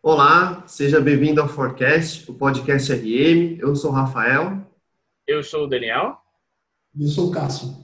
[0.00, 3.58] Olá, seja bem-vindo ao Forecast, o podcast RM.
[3.58, 4.64] Eu sou o Rafael.
[5.26, 6.16] Eu sou o Daniel.
[6.94, 7.74] E eu sou o Cássio.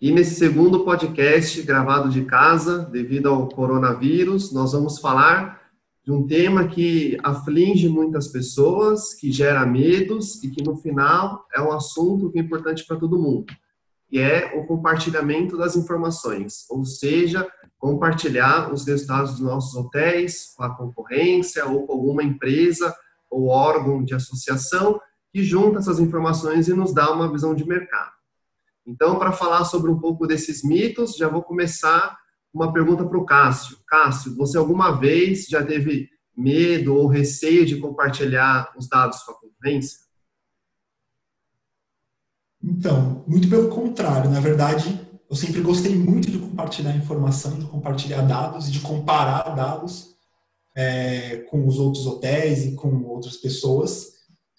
[0.00, 5.70] E nesse segundo podcast, gravado de casa, devido ao coronavírus, nós vamos falar
[6.04, 11.62] de um tema que aflige muitas pessoas, que gera medos e que no final é
[11.62, 13.46] um assunto que é importante para todo mundo,
[14.10, 17.48] que é o compartilhamento das informações, ou seja,
[17.78, 22.92] compartilhar os resultados dos nossos hotéis com a concorrência ou com alguma empresa
[23.30, 25.00] ou órgão de associação
[25.32, 28.10] que junta essas informações e nos dá uma visão de mercado.
[28.84, 32.18] Então, para falar sobre um pouco desses mitos, já vou começar
[32.52, 33.78] uma pergunta para o Cássio.
[33.86, 39.34] Cássio, você alguma vez já teve medo ou receio de compartilhar os dados com a
[39.36, 40.09] concorrência?
[42.70, 44.30] Então, muito pelo contrário.
[44.30, 49.54] Na verdade, eu sempre gostei muito de compartilhar informação, de compartilhar dados e de comparar
[49.56, 50.10] dados
[50.76, 54.06] é, com os outros hotéis e com outras pessoas.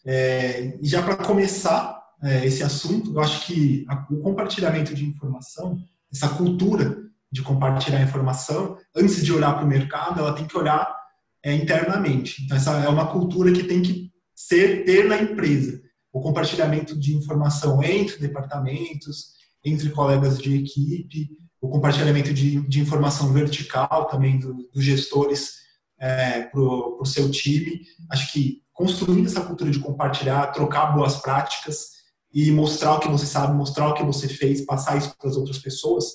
[0.05, 5.05] É, e já para começar é, esse assunto, eu acho que a, o compartilhamento de
[5.05, 5.77] informação,
[6.11, 6.97] essa cultura
[7.31, 10.93] de compartilhar informação, antes de olhar para o mercado, ela tem que olhar
[11.41, 12.43] é, internamente.
[12.43, 15.81] Então, essa é uma cultura que tem que ser ter na empresa.
[16.11, 21.29] O compartilhamento de informação entre departamentos, entre colegas de equipe,
[21.61, 25.61] o compartilhamento de, de informação vertical também do, dos gestores
[25.99, 27.81] é, para o seu time.
[28.09, 32.01] Acho que construindo essa cultura de compartilhar, trocar boas práticas
[32.33, 35.37] e mostrar o que você sabe, mostrar o que você fez, passar isso para as
[35.37, 36.05] outras pessoas,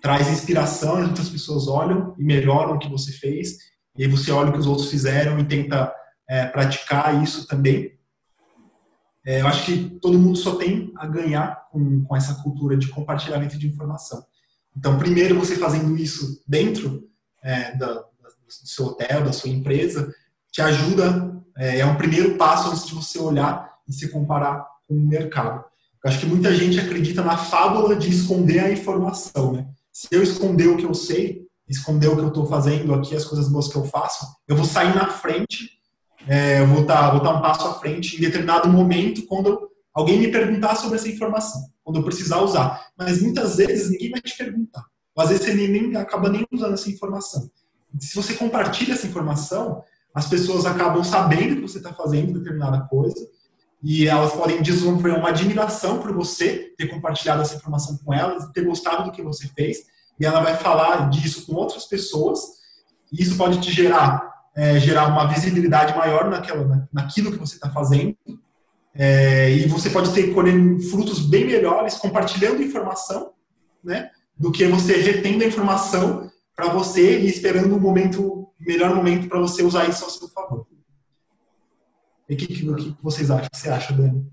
[0.00, 3.56] traz inspiração, as outras pessoas olham e melhoram o que você fez,
[3.96, 5.92] e aí você olha o que os outros fizeram e tenta
[6.28, 7.92] é, praticar isso também.
[9.24, 12.88] É, eu acho que todo mundo só tem a ganhar com, com essa cultura de
[12.88, 14.24] compartilhamento de informação.
[14.76, 17.08] Então, primeiro, você fazendo isso dentro
[17.42, 18.06] é, da, do
[18.48, 20.12] seu hotel, da sua empresa,
[20.50, 24.94] te ajuda, é, é um primeiro passo antes de você olhar e se comparar com
[24.94, 25.64] o mercado.
[26.04, 29.52] Eu acho que muita gente acredita na fábula de esconder a informação.
[29.52, 29.68] Né?
[29.92, 33.24] Se eu esconder o que eu sei, esconder o que eu estou fazendo aqui, as
[33.24, 35.81] coisas boas que eu faço, eu vou sair na frente
[36.26, 39.68] é, eu vou estar, tá, vou tá um passo à frente em determinado momento quando
[39.92, 42.88] alguém me perguntar sobre essa informação, quando eu precisar usar.
[42.96, 44.84] Mas muitas vezes ninguém vai te perguntar.
[45.16, 47.50] Às vezes você nem, nem acaba nem usando essa informação.
[47.98, 49.82] Se você compartilha essa informação,
[50.14, 53.28] as pessoas acabam sabendo que você está fazendo determinada coisa
[53.82, 58.64] e elas podem desenvolver uma admiração por você ter compartilhado essa informação com elas, ter
[58.64, 59.86] gostado do que você fez
[60.18, 62.40] e ela vai falar disso com outras pessoas
[63.12, 67.70] e isso pode te gerar é, gerar uma visibilidade maior naquela, naquilo que você está
[67.70, 68.16] fazendo.
[68.94, 73.32] É, e você pode ter colhendo frutos bem melhores compartilhando informação,
[73.82, 79.28] né, do que você retendo a informação para você e esperando um momento, melhor momento
[79.28, 80.66] para você usar isso ao seu favor.
[82.28, 83.46] E o que, que, que, vocês acham?
[83.46, 84.30] O que você acha, Dani?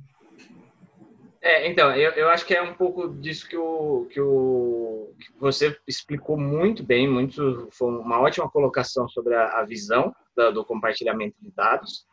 [1.42, 5.40] É, então, eu, eu acho que é um pouco disso que, o, que, o, que
[5.40, 10.66] você explicou muito bem, muito, foi uma ótima colocação sobre a, a visão da, do
[10.66, 12.06] compartilhamento de dados.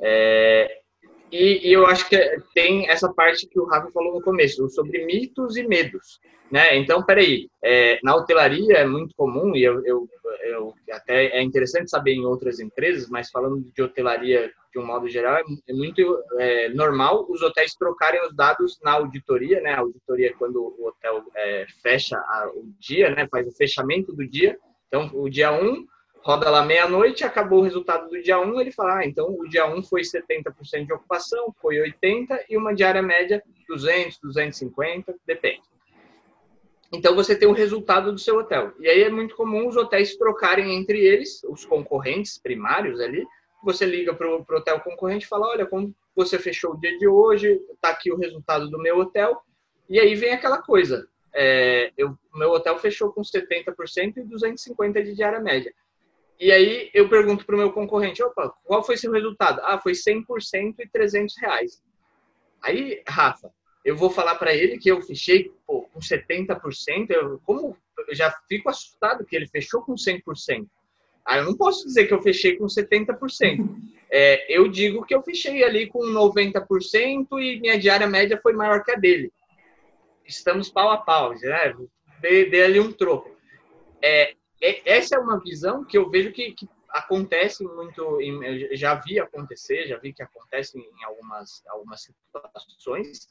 [0.00, 0.80] É,
[1.30, 2.16] e, e, eu acho que
[2.54, 6.18] tem essa parte que o Rafa falou no começo, sobre mitos e medos.
[6.50, 6.76] Né?
[6.78, 10.08] Então, peraí, é, na hotelaria é muito comum, e eu, eu,
[10.44, 15.08] eu, até é interessante saber em outras empresas, mas falando de hotelaria de um modo
[15.08, 16.02] geral, é, é muito
[16.38, 19.72] é, normal os hotéis trocarem os dados na auditoria, né?
[19.72, 23.28] A auditoria é quando o hotel é, fecha a, o dia, né?
[23.30, 24.58] Faz o fechamento do dia.
[24.88, 25.86] Então, o dia 1
[26.24, 29.66] roda lá meia-noite, acabou o resultado do dia 1, ele fala, ah, então o dia
[29.66, 35.60] 1 foi 70% de ocupação, foi 80% e uma diária média 200, 250, depende.
[36.90, 38.72] Então você tem o resultado do seu hotel.
[38.80, 43.26] E aí é muito comum os hotéis trocarem entre eles, os concorrentes primários ali.
[43.64, 47.08] Você liga para o hotel concorrente e fala: Olha, como você fechou o dia de
[47.08, 49.42] hoje, está aqui o resultado do meu hotel.
[49.88, 55.14] E aí vem aquela coisa: é, eu, meu hotel fechou com 70% e 250% de
[55.14, 55.72] diária média.
[56.38, 59.60] E aí eu pergunto para o meu concorrente, opa, qual foi seu resultado?
[59.62, 61.82] Ah, foi 100% e 300 reais.
[62.62, 63.50] Aí, Rafa,
[63.84, 67.76] eu vou falar para ele que eu fechei pô, com 70%, eu, como
[68.08, 70.66] eu já fico assustado que ele fechou com 100%.
[71.26, 73.16] Aí eu não posso dizer que eu fechei com 70%.
[74.10, 78.84] É, eu digo que eu fechei ali com 90% e minha diária média foi maior
[78.84, 79.32] que a dele.
[80.24, 81.74] Estamos pau a pau, né?
[82.20, 83.34] Dei ali um troco.
[84.02, 88.94] É, é, essa é uma visão que eu vejo que, que acontece muito, em, já
[88.94, 93.28] vi acontecer, já vi que acontece em algumas, algumas situações,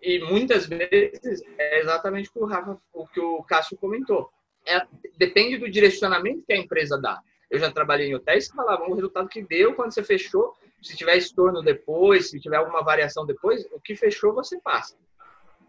[0.00, 4.30] e muitas vezes é exatamente o que o, Rafa, o, que o Cássio comentou.
[4.66, 4.84] É,
[5.16, 7.20] depende do direcionamento que a empresa dá.
[7.52, 10.54] Eu já trabalhei em hotéis que falavam o resultado que deu quando você fechou.
[10.80, 14.96] Se tiver estorno depois, se tiver alguma variação depois, o que fechou você passa.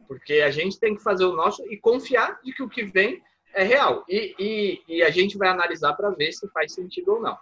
[0.07, 3.21] Porque a gente tem que fazer o nosso e confiar de que o que vem
[3.53, 4.06] é real.
[4.07, 7.38] E, e, e a gente vai analisar para ver se faz sentido ou não.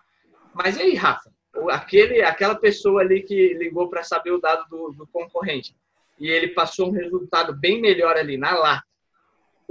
[0.55, 1.31] Mas e aí, Rafa?
[1.69, 5.75] Aquele, aquela pessoa ali que ligou para saber o dado do, do concorrente
[6.19, 8.90] e ele passou um resultado bem melhor ali na lata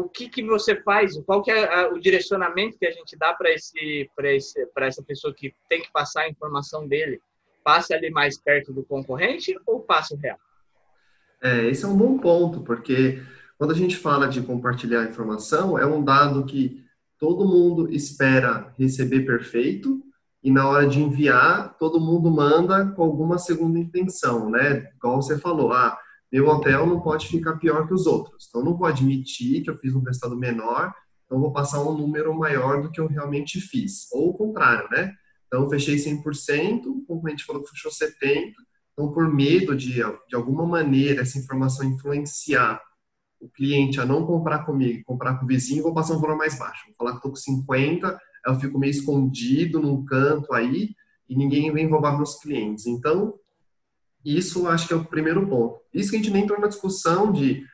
[0.01, 1.17] o que, que você faz?
[1.25, 5.55] Qual que é o direcionamento que a gente dá para esse, esse, essa pessoa que
[5.69, 7.21] tem que passar a informação dele?
[7.63, 10.39] Passa ali mais perto do concorrente ou passa o real?
[11.43, 13.23] É, esse é um bom ponto, porque
[13.59, 16.85] quando a gente fala de compartilhar informação, é um dado que
[17.19, 20.03] todo mundo espera receber perfeito
[20.43, 24.91] e na hora de enviar, todo mundo manda com alguma segunda intenção, né?
[24.97, 25.99] Igual você falou, ah,
[26.33, 28.47] meu hotel não pode ficar pior que os outros.
[28.49, 30.95] Então, não vou admitir que eu fiz um resultado menor,
[31.25, 34.07] então vou passar um número maior do que eu realmente fiz.
[34.13, 35.15] Ou o contrário, né?
[35.47, 38.53] Então, eu fechei 100%, o concorrente falou que fechou 70%,
[38.93, 42.81] então, por medo de, de alguma maneira, essa informação influenciar
[43.41, 46.59] o cliente a não comprar comigo, comprar com o vizinho, vou passar um valor mais
[46.59, 46.85] baixo.
[46.89, 50.91] Vou falar que estou com 50, eu fico meio escondido num canto aí
[51.27, 52.87] e ninguém vem roubar meus clientes.
[52.87, 53.35] Então,
[54.25, 55.81] isso acho que é o primeiro ponto.
[55.93, 57.65] Isso que a gente nem entrou na discussão de,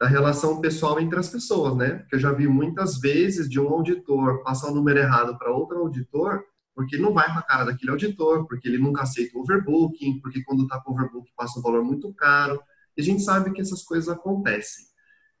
[0.00, 1.98] da relação pessoal entre as pessoas, né?
[1.98, 5.78] Porque eu já vi muitas vezes de um auditor passar o número errado para outro
[5.78, 6.42] auditor,
[6.74, 10.42] porque não vai para a cara daquele auditor, porque ele nunca aceita o overbooking, porque
[10.44, 12.62] quando está com overbooking passa um valor muito caro.
[12.96, 14.86] E a gente sabe que essas coisas acontecem.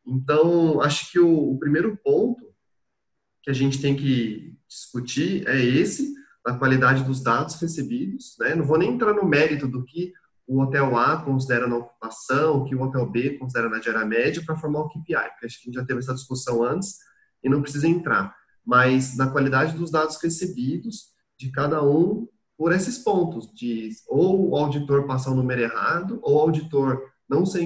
[0.06, 2.50] Então, acho que o, o primeiro ponto
[3.42, 6.12] que a gente tem que discutir é esse,
[6.44, 8.36] da qualidade dos dados recebidos.
[8.38, 8.54] Né?
[8.54, 10.12] Não vou nem entrar no mérito do que
[10.50, 14.56] o hotel A considera na ocupação, que o hotel B considera na diária média para
[14.56, 16.96] formar o KPI, porque acho que a gente já teve essa discussão antes
[17.40, 18.34] e não precisa entrar.
[18.66, 22.26] Mas na qualidade dos dados recebidos de cada um
[22.58, 27.46] por esses pontos, de ou o auditor passar o número errado, ou o auditor não
[27.46, 27.64] ser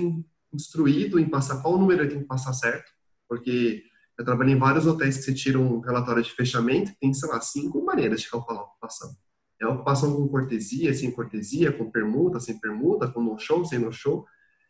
[0.53, 2.93] instruído em passar qual número ele tem que passar certo,
[3.27, 3.83] porque
[4.19, 7.41] eu trabalhei em vários hotéis que você tira um relatório de fechamento, tem, sei lá,
[7.41, 9.17] cinco maneiras de calcular a ocupação.
[9.61, 14.27] É ocupação com cortesia, sem cortesia, com permuta, sem permuta, com no-show, sem no-show.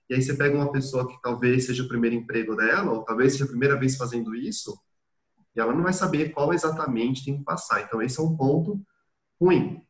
[0.09, 3.33] E aí você pega uma pessoa que talvez seja o primeiro emprego dela, ou talvez
[3.33, 4.79] seja a primeira vez fazendo isso,
[5.57, 7.83] e ela não vai saber qual exatamente tem que passar.
[7.83, 8.81] Então, esse é um ponto
[9.41, 9.83] ruim.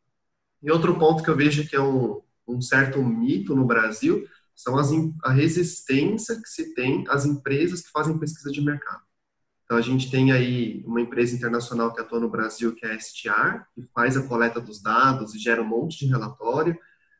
[0.62, 4.78] E outro ponto que eu vejo que é um, um certo mito no Brasil são
[4.78, 4.90] as,
[5.24, 9.02] a resistência que se tem às empresas que fazem pesquisa de mercado.
[9.64, 13.00] Então, a gente tem aí uma empresa internacional que atua no Brasil, que é a
[13.00, 16.76] STR, que faz a coleta dos dados e gera um monte de relatório.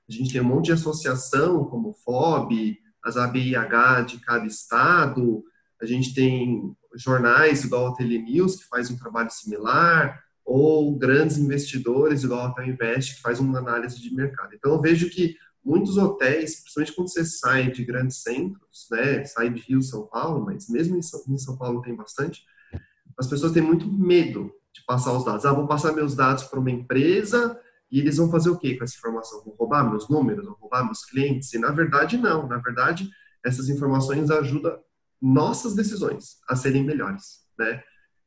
[0.08, 5.42] A gente tem um monte de associação, como o FOB, as ABIH de cada estado.
[5.80, 12.22] A gente tem jornais igual a Telenews, que faz um trabalho similar, ou grandes investidores
[12.22, 14.54] igual a Invest, que faz uma análise de mercado.
[14.54, 19.50] Então, eu vejo que muitos hotéis, principalmente quando você sai de grandes centros, né, sai
[19.50, 22.42] de Rio, São Paulo, mas mesmo em São, em São Paulo tem bastante,
[23.18, 25.46] as pessoas têm muito medo de passar os dados.
[25.46, 27.58] Ah, vou passar meus dados para uma empresa
[27.90, 29.42] e eles vão fazer o quê com essa informação?
[29.44, 30.44] Vão roubar meus números?
[30.44, 31.52] Vão roubar meus clientes?
[31.54, 32.48] E na verdade, não.
[32.48, 33.08] Na verdade,
[33.44, 34.78] essas informações ajudam
[35.22, 37.82] nossas decisões a serem melhores, né?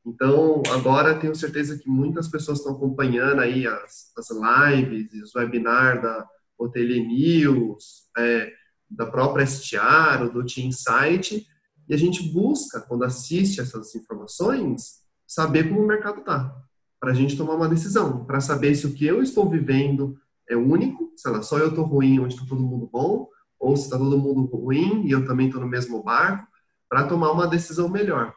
[0.05, 6.01] Então, agora tenho certeza que muitas pessoas estão acompanhando aí as, as lives, os webinars
[6.01, 6.25] da,
[6.57, 8.51] o Telenews, é,
[8.89, 11.45] da própria STR, o do Team Insight,
[11.87, 16.55] e a gente busca, quando assiste essas informações, saber como o mercado está,
[16.99, 20.55] para a gente tomar uma decisão, para saber se o que eu estou vivendo é
[20.55, 23.97] único, sei lá, só eu estou ruim onde está todo mundo bom, ou se está
[23.97, 26.47] todo mundo ruim e eu também estou no mesmo barco,
[26.89, 28.33] para tomar uma decisão melhor.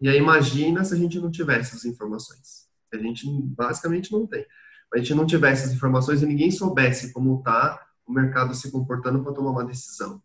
[0.00, 2.68] E aí imagina se a gente não tivesse essas informações.
[2.92, 4.46] A gente basicamente não tem
[4.92, 9.22] a gente não tivesse as informações e ninguém soubesse como está o mercado se comportando
[9.22, 10.22] para tomar uma decisão.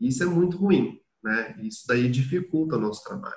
[0.00, 1.54] Isso é muito ruim, né?
[1.62, 3.36] Isso daí dificulta o nosso trabalho.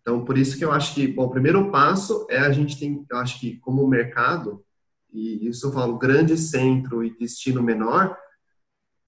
[0.00, 3.04] Então, por isso que eu acho que, bom, o primeiro passo é a gente tem,
[3.10, 4.64] eu acho que como mercado,
[5.12, 8.16] e isso eu falo grande centro e destino menor,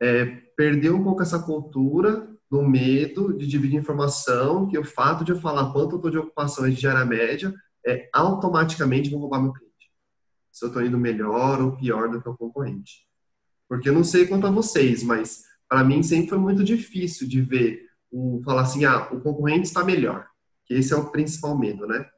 [0.00, 0.24] é
[0.56, 5.40] perder um pouco essa cultura do medo de dividir informação, que o fato de eu
[5.40, 7.54] falar quanto eu estou de ocupação e de diária média,
[7.86, 9.67] é automaticamente vou roubar meu cliente
[10.58, 13.06] se eu estou indo melhor ou pior do que o concorrente.
[13.68, 17.40] Porque eu não sei quanto a vocês, mas para mim sempre foi muito difícil de
[17.40, 20.26] ver o falar assim, ah, o concorrente está melhor.
[20.64, 22.08] Que esse é o principal medo, né?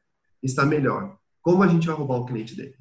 [0.42, 1.18] Está melhor.
[1.42, 2.76] Como a gente vai roubar o cliente dele?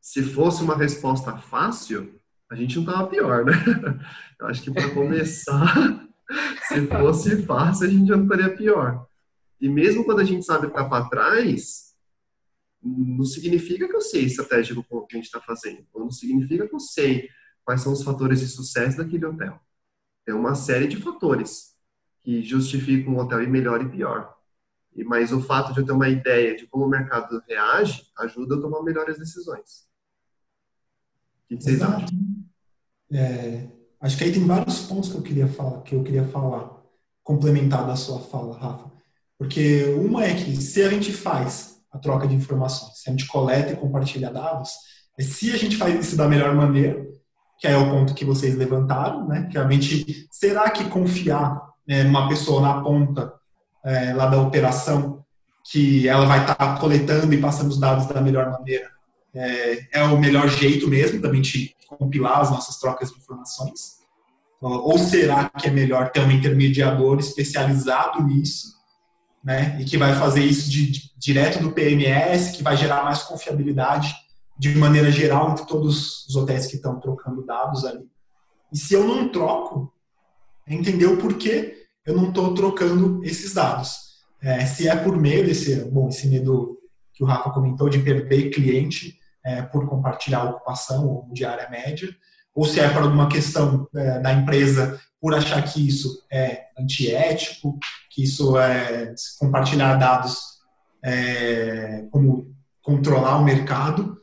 [0.00, 3.52] Se fosse uma resposta fácil, a gente não estava pior, né?
[4.38, 6.06] Eu acho que para começar,
[6.68, 9.06] se fosse fácil, a gente já não estaria pior.
[9.60, 11.85] E mesmo quando a gente sabe que está para trás,
[12.82, 15.84] não significa que eu sei estratégia o que a gente está fazendo.
[15.94, 17.28] Não significa que eu sei
[17.64, 19.58] quais são os fatores de sucesso daquele hotel.
[20.24, 21.74] Tem uma série de fatores
[22.22, 24.36] que justificam um hotel ir melhor e pior.
[24.94, 28.56] E, mas o fato de eu ter uma ideia de como o mercado reage ajuda
[28.56, 29.86] a tomar melhores decisões.
[31.44, 32.04] O que vocês Exato.
[32.04, 32.18] acham?
[33.12, 33.68] É,
[34.00, 36.82] acho que aí tem vários pontos que eu queria falar, que eu queria falar,
[37.22, 38.90] complementar da sua fala, Rafa.
[39.38, 43.26] Porque uma é que se a gente faz a troca de informações, se a gente
[43.26, 44.70] coleta e compartilha dados,
[45.18, 47.04] é se a gente faz isso da melhor maneira,
[47.58, 49.44] que é o ponto que vocês levantaram, né?
[49.44, 53.32] Que realmente, será que confiar né, numa pessoa na ponta
[53.84, 55.24] é, lá da operação,
[55.70, 58.90] que ela vai estar tá coletando e passando os dados da melhor maneira,
[59.34, 63.96] é, é, o melhor jeito mesmo da gente compilar as nossas trocas de informações?
[64.60, 68.75] Ou será que é melhor ter um intermediador especializado nisso,
[69.46, 73.22] né, e que vai fazer isso de, de, direto do PMS, que vai gerar mais
[73.22, 74.12] confiabilidade
[74.58, 78.04] de maneira geral entre todos os hotéis que estão trocando dados ali?
[78.72, 79.92] E se eu não troco,
[80.66, 84.16] é entender o porquê eu não estou trocando esses dados.
[84.42, 86.80] É, se é por meio desse, bom, esse medo
[87.12, 92.08] que o Rafa comentou de perder cliente é, por compartilhar a ocupação ou diária média,
[92.56, 97.78] ou se é por alguma questão é, da empresa por achar que isso é antiético,
[98.10, 100.38] que isso é compartilhar dados
[101.04, 104.16] é, como controlar o mercado,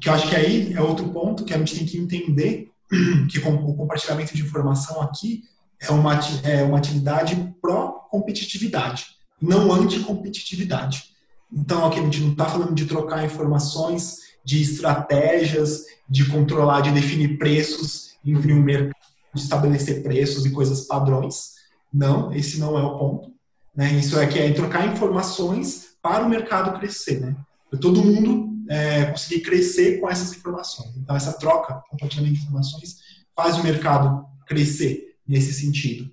[0.00, 2.70] que eu acho que aí é outro ponto que a gente tem que entender
[3.28, 5.42] que o compartilhamento de informação aqui
[5.80, 9.06] é uma, é uma atividade pró-competitividade,
[9.40, 11.10] não anti-competitividade.
[11.52, 16.90] Então, aqui a gente não está falando de trocar informações, de estratégias, de controlar, de
[16.90, 18.96] definir preços, enfim, um mercado,
[19.34, 21.54] de estabelecer preços e coisas padrões.
[21.92, 23.32] Não, esse não é o ponto.
[23.74, 23.92] Né?
[23.94, 27.20] Isso é que é trocar informações para o mercado crescer.
[27.20, 27.36] Né?
[27.80, 30.96] Todo mundo é, conseguir crescer com essas informações.
[30.96, 32.98] Então, essa troca, compartilhamento de informações,
[33.34, 36.10] faz o mercado crescer nesse sentido.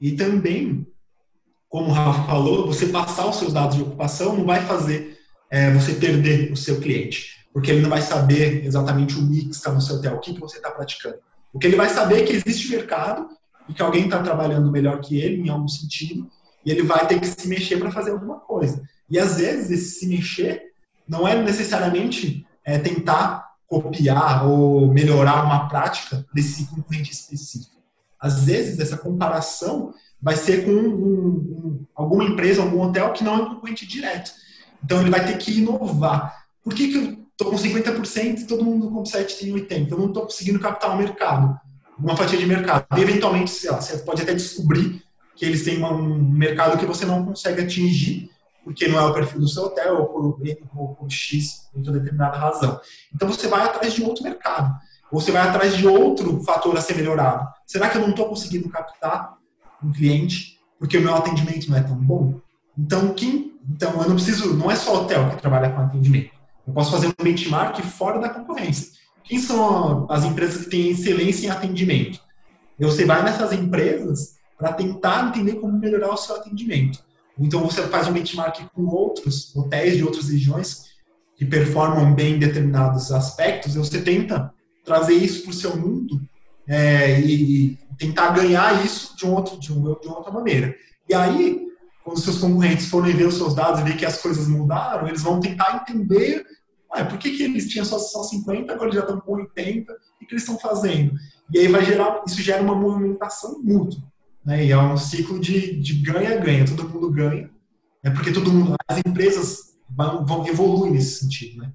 [0.00, 0.86] E também,
[1.68, 5.18] como o Rafa falou, você passar os seus dados de ocupação não vai fazer
[5.50, 9.50] é, você perder o seu cliente, porque ele não vai saber exatamente o mix que
[9.50, 11.16] está no seu hotel, o que, que você está praticando.
[11.52, 13.28] O que ele vai saber é que existe mercado
[13.68, 16.30] e que alguém está trabalhando melhor que ele em algum sentido
[16.64, 18.82] e ele vai ter que se mexer para fazer alguma coisa.
[19.10, 20.72] E às vezes esse se mexer
[21.06, 27.78] não é necessariamente é, tentar copiar ou melhorar uma prática desse concorrente específico
[28.20, 33.34] às vezes, essa comparação vai ser com um, um, alguma empresa, algum hotel que não
[33.34, 34.32] é um concorrente direto.
[34.82, 36.46] Então, ele vai ter que inovar.
[36.62, 39.92] Por que, que eu estou com 50% e todo mundo com 7 tem 80%?
[39.92, 41.58] Eu não estou conseguindo captar o mercado,
[41.96, 42.84] uma fatia de mercado.
[42.96, 45.02] E, eventualmente, sei lá, você pode até descobrir
[45.36, 48.28] que eles têm um mercado que você não consegue atingir,
[48.64, 50.40] porque não é o perfil do seu hotel, ou por,
[50.76, 52.80] ou por X, por determinada razão.
[53.14, 54.74] Então, você vai atrás de outro mercado.
[55.10, 57.48] Ou você vai atrás de outro fator a ser melhorado.
[57.64, 59.38] Será que eu não estou conseguindo captar
[59.82, 62.40] um cliente porque o meu atendimento não é tão bom?
[62.76, 66.37] Então, quem, então eu não preciso, não é só hotel que trabalha com atendimento.
[66.68, 68.92] Eu posso fazer um benchmark fora da concorrência.
[69.24, 72.20] Quem são as empresas que têm excelência em atendimento?
[72.78, 77.02] E você vai nessas empresas para tentar entender como melhorar o seu atendimento.
[77.38, 80.88] Então você faz um benchmark com outros hotéis de outras regiões
[81.36, 84.52] que performam bem em determinados aspectos, e você tenta
[84.84, 86.20] trazer isso para o seu mundo
[86.66, 90.74] é, e tentar ganhar isso de, um outro, de, um, de outra maneira.
[91.08, 91.68] E aí,
[92.04, 95.22] quando seus concorrentes forem ver os seus dados e ver que as coisas mudaram, eles
[95.22, 96.44] vão tentar entender
[96.94, 100.26] ué, por que, que eles tinham só, só 50, agora já estão com 80, o
[100.26, 101.12] que eles estão fazendo?
[101.52, 104.02] E aí vai gerar, isso gera uma movimentação mútua.
[104.44, 104.66] Né?
[104.66, 107.50] E é um ciclo de ganha-ganha, todo mundo ganha,
[108.02, 108.10] né?
[108.10, 111.62] porque todo mundo, as empresas vão, vão evoluir nesse sentido.
[111.62, 111.72] Né?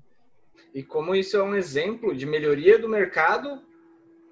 [0.74, 3.62] E como isso é um exemplo de melhoria do mercado,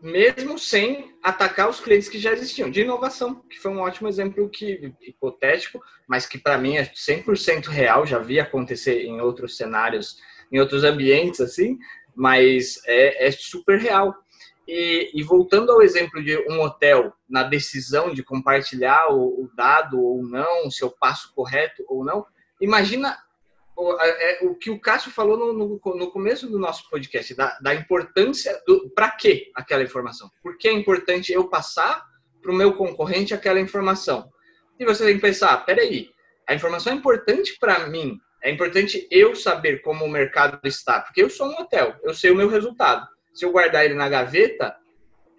[0.01, 4.49] mesmo sem atacar os clientes que já existiam, de inovação, que foi um ótimo exemplo
[4.49, 10.17] que hipotético, mas que para mim é 100% real, já vi acontecer em outros cenários,
[10.51, 11.77] em outros ambientes assim,
[12.15, 14.15] mas é, é super real.
[14.67, 19.99] E, e, voltando ao exemplo de um hotel na decisão de compartilhar o, o dado
[19.99, 22.25] ou não, se eu passo correto ou não,
[22.59, 23.17] imagina
[23.75, 27.57] o, é, o que o Cássio falou no, no, no, começo do nosso podcast, da,
[27.59, 30.29] da importância do para que aquela informação.
[30.43, 32.05] Por que é importante eu passar
[32.41, 34.29] para o meu concorrente aquela informação?
[34.79, 36.09] E você tem que pensar, peraí,
[36.47, 41.21] a informação é importante para mim, é importante eu saber como o mercado está, porque
[41.21, 43.07] eu sou um hotel, eu sei o meu resultado.
[43.33, 44.75] Se eu guardar ele na gaveta,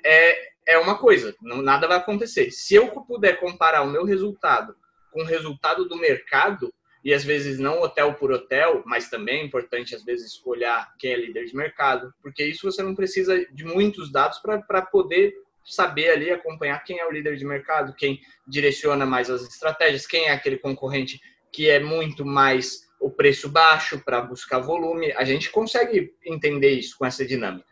[0.04, 2.50] é, é uma coisa, não, nada vai acontecer.
[2.50, 4.74] Se eu puder comparar o meu resultado
[5.10, 6.72] com o resultado do mercado,
[7.04, 11.12] e às vezes não hotel por hotel, mas também é importante às vezes olhar quem
[11.12, 16.10] é líder de mercado, porque isso você não precisa de muitos dados para poder saber
[16.10, 20.32] ali, acompanhar quem é o líder de mercado, quem direciona mais as estratégias, quem é
[20.32, 21.20] aquele concorrente
[21.52, 25.12] que é muito mais o preço baixo para buscar volume.
[25.12, 27.66] A gente consegue entender isso com essa dinâmica.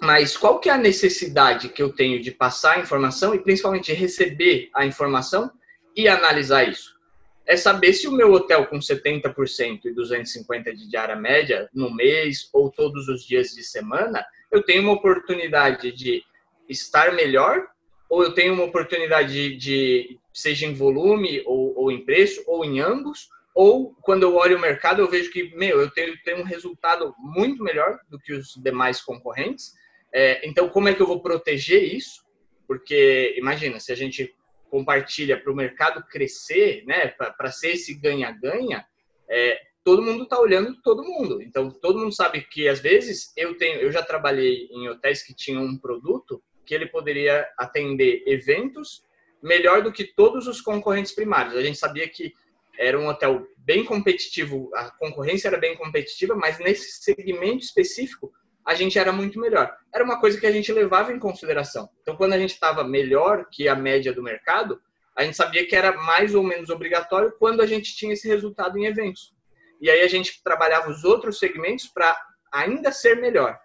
[0.00, 3.92] Mas qual que é a necessidade que eu tenho de passar a informação e principalmente
[3.92, 5.50] receber a informação
[5.96, 6.96] e analisar isso?
[7.44, 12.48] É saber se o meu hotel com 70% e 250 de diária média no mês
[12.52, 16.22] ou todos os dias de semana, eu tenho uma oportunidade de
[16.68, 17.66] estar melhor
[18.08, 22.64] ou eu tenho uma oportunidade de, de seja em volume ou, ou, em preço ou
[22.64, 23.28] em ambos
[23.60, 27.12] ou quando eu olho o mercado eu vejo que meu eu tenho, tenho um resultado
[27.18, 29.72] muito melhor do que os demais concorrentes
[30.14, 32.24] é, então como é que eu vou proteger isso
[32.68, 34.32] porque imagina se a gente
[34.70, 38.86] compartilha para o mercado crescer né para ser esse ganha-ganha
[39.28, 41.40] é, todo mundo está olhando todo mundo.
[41.40, 45.34] Então, todo mundo sabe que às vezes eu tenho, eu já trabalhei em hotéis que
[45.34, 49.02] tinham um produto que ele poderia atender eventos
[49.42, 51.56] melhor do que todos os concorrentes primários.
[51.56, 52.34] A gente sabia que
[52.78, 58.32] era um hotel bem competitivo, a concorrência era bem competitiva, mas nesse segmento específico
[58.64, 59.74] a gente era muito melhor.
[59.92, 61.88] Era uma coisa que a gente levava em consideração.
[62.02, 64.80] Então, quando a gente estava melhor que a média do mercado,
[65.16, 68.78] a gente sabia que era mais ou menos obrigatório quando a gente tinha esse resultado
[68.78, 69.34] em eventos.
[69.80, 72.16] E aí a gente trabalhava os outros segmentos para
[72.52, 73.58] ainda ser melhor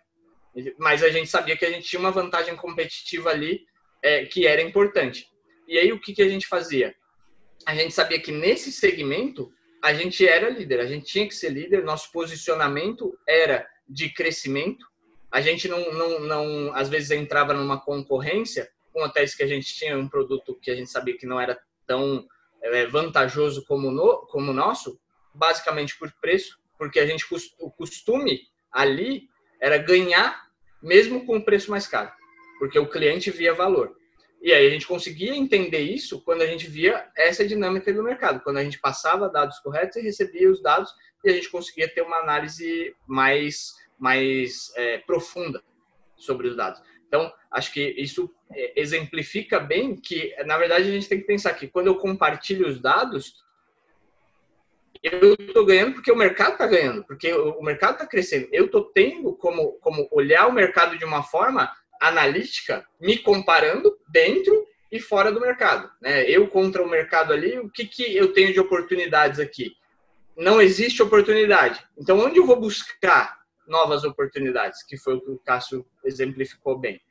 [0.78, 3.66] mas a gente sabia que a gente tinha uma vantagem competitiva ali
[4.02, 5.28] é, que era importante.
[5.68, 6.94] E aí o que, que a gente fazia?
[7.66, 9.52] A gente sabia que nesse segmento
[9.82, 14.86] a gente era líder, a gente tinha que ser líder, nosso posicionamento era de crescimento.
[15.32, 19.74] A gente não, não, não às vezes entrava numa concorrência com hotéis que a gente
[19.74, 22.26] tinha um produto que a gente sabia que não era tão
[22.62, 25.00] é, vantajoso como no, como o nosso,
[25.34, 27.26] basicamente por preço, porque a gente
[27.60, 28.42] o costume
[28.72, 29.28] ali
[29.60, 30.44] era ganhar
[30.82, 32.12] mesmo com o preço mais caro,
[32.60, 33.96] porque o cliente via valor.
[34.44, 38.42] E aí a gente conseguia entender isso quando a gente via essa dinâmica do mercado,
[38.42, 42.02] quando a gente passava dados corretos e recebia os dados e a gente conseguia ter
[42.02, 45.64] uma análise mais, mais é, profunda
[46.18, 46.82] sobre os dados.
[47.08, 51.54] Então, acho que isso é, exemplifica bem que, na verdade, a gente tem que pensar
[51.54, 53.46] que quando eu compartilho os dados,
[55.02, 58.50] eu estou ganhando porque o mercado está ganhando, porque o mercado está crescendo.
[58.52, 61.72] Eu estou tendo como, como olhar o mercado de uma forma
[62.08, 65.90] analítica, me comparando dentro e fora do mercado.
[66.02, 66.30] Né?
[66.30, 69.76] Eu contra o mercado ali, o que, que eu tenho de oportunidades aqui?
[70.38, 71.84] Não existe oportunidade.
[71.98, 74.84] Então, onde eu vou buscar novas oportunidades?
[74.84, 77.02] Que foi o que o Cássio exemplificou bem.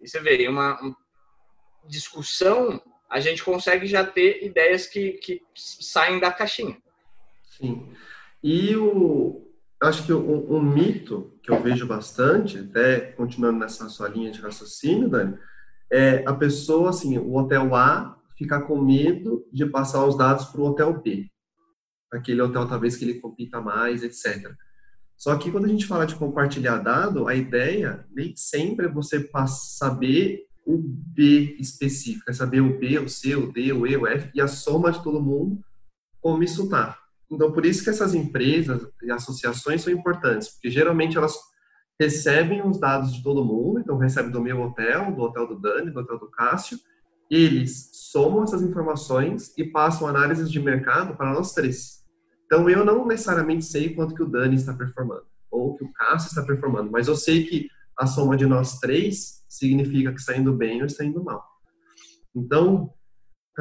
[0.00, 0.96] E você vê, uma, uma
[1.86, 2.80] discussão,
[3.10, 6.80] a gente consegue já ter ideias que, que saem da caixinha.
[7.42, 7.92] Sim.
[8.42, 9.48] E o,
[9.82, 14.38] acho que um, um, mito que eu vejo bastante, até continuando nessa sua linha de
[14.38, 15.38] raciocínio, Dani,
[15.90, 20.60] é a pessoa, assim, o hotel A ficar com medo de passar os dados para
[20.60, 21.26] o hotel B.
[22.12, 24.52] Aquele hotel, talvez, que ele compita mais, etc.
[25.16, 29.26] Só que quando a gente fala de compartilhar dado, a ideia nem sempre é você
[29.46, 34.06] saber o B específico, é saber o B, o C, o D, o E, o
[34.06, 35.58] F e a soma de todo mundo,
[36.20, 36.98] como isso está.
[37.30, 41.34] Então, por isso que essas empresas e associações são importantes, porque geralmente elas
[42.00, 45.90] recebem os dados de todo mundo, então recebem do meu hotel, do hotel do Dani,
[45.90, 46.78] do hotel do Cássio,
[47.30, 52.04] eles somam essas informações e passam análises de mercado para nós três.
[52.46, 56.28] Então, eu não necessariamente sei quanto que o Dani está performando, ou que o Cássio
[56.28, 60.52] está performando, mas eu sei que a soma de nós três significa que está indo
[60.54, 61.44] bem ou está indo mal.
[62.34, 62.94] Então,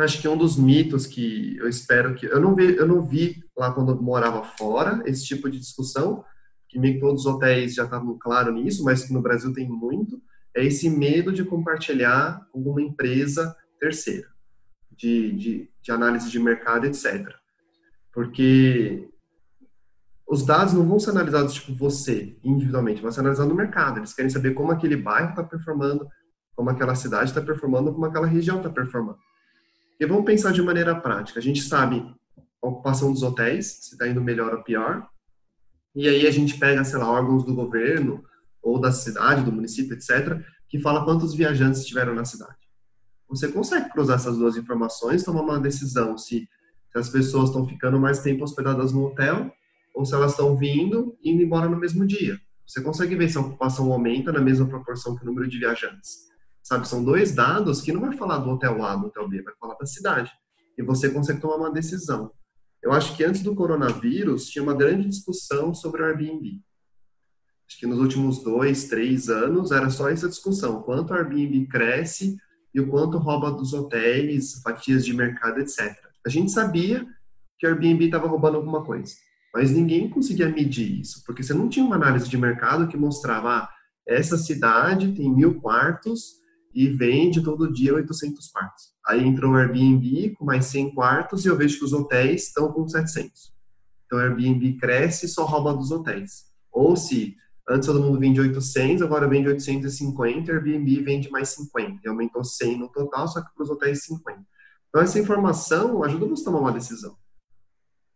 [0.04, 3.44] acho que um dos mitos que eu espero que eu não vi, eu não vi
[3.58, 6.24] lá quando eu morava fora esse tipo de discussão,
[6.70, 9.68] que meio que todos os hotéis já estavam claro nisso, mas que no Brasil tem
[9.68, 10.22] muito,
[10.56, 14.28] é esse medo de compartilhar com uma empresa terceira,
[14.92, 17.34] de, de, de análise de mercado, etc.
[18.12, 19.10] Porque
[20.28, 24.00] os dados não vão ser analisados tipo você, individualmente, vão ser analisados no mercado.
[24.00, 26.08] Eles querem saber como aquele bairro está performando,
[26.56, 29.20] como aquela cidade está performando, como aquela região está performando.
[30.00, 31.40] E vamos pensar de maneira prática.
[31.40, 32.06] A gente sabe
[32.62, 35.08] a ocupação dos hotéis, se está indo melhor ou pior.
[35.96, 38.24] E aí a gente pega, sei lá, órgãos do governo
[38.62, 42.56] ou da cidade, do município, etc., que fala quantos viajantes estiveram na cidade.
[43.30, 46.48] Você consegue cruzar essas duas informações, tomar uma decisão se,
[46.92, 49.52] se as pessoas estão ficando mais tempo hospedadas no hotel
[49.96, 52.40] ou se elas estão vindo e indo embora no mesmo dia.
[52.66, 56.28] Você consegue ver se a ocupação aumenta na mesma proporção que o número de viajantes.
[56.68, 59.54] Sabe, são dois dados que não vai falar do hotel A, do hotel B, vai
[59.58, 60.30] falar da cidade.
[60.78, 62.30] E você consegue tomar uma decisão.
[62.84, 66.62] eu acho que antes do coronavírus tinha uma grande discussão sobre o Airbnb.
[67.66, 72.36] Acho que nos últimos dois, três anos era só essa discussão: quanto o Airbnb cresce
[72.76, 75.96] e o quanto rouba dos hotéis, fatias de mercado, etc.
[76.26, 77.08] A gente sabia
[77.58, 79.16] que o Airbnb estava roubando alguma coisa,
[79.54, 83.60] mas ninguém conseguia medir isso, porque você não tinha uma análise de mercado que mostrava
[83.60, 83.70] ah,
[84.06, 86.46] essa cidade tem mil quartos
[86.78, 88.94] e vende todo dia 800 quartos.
[89.08, 92.72] Aí entrou o Airbnb com mais 100 quartos e eu vejo que os hotéis estão
[92.72, 93.52] com 700.
[94.06, 96.46] Então o Airbnb cresce e só rouba dos hotéis.
[96.72, 97.36] Ou se
[97.68, 102.02] antes todo mundo vende 800, agora vende 850, Airbnb vende mais 50.
[102.06, 104.40] E aumentou 100 no total, só que para os hotéis 50.
[104.90, 107.18] Então essa informação ajuda você a tomar uma decisão.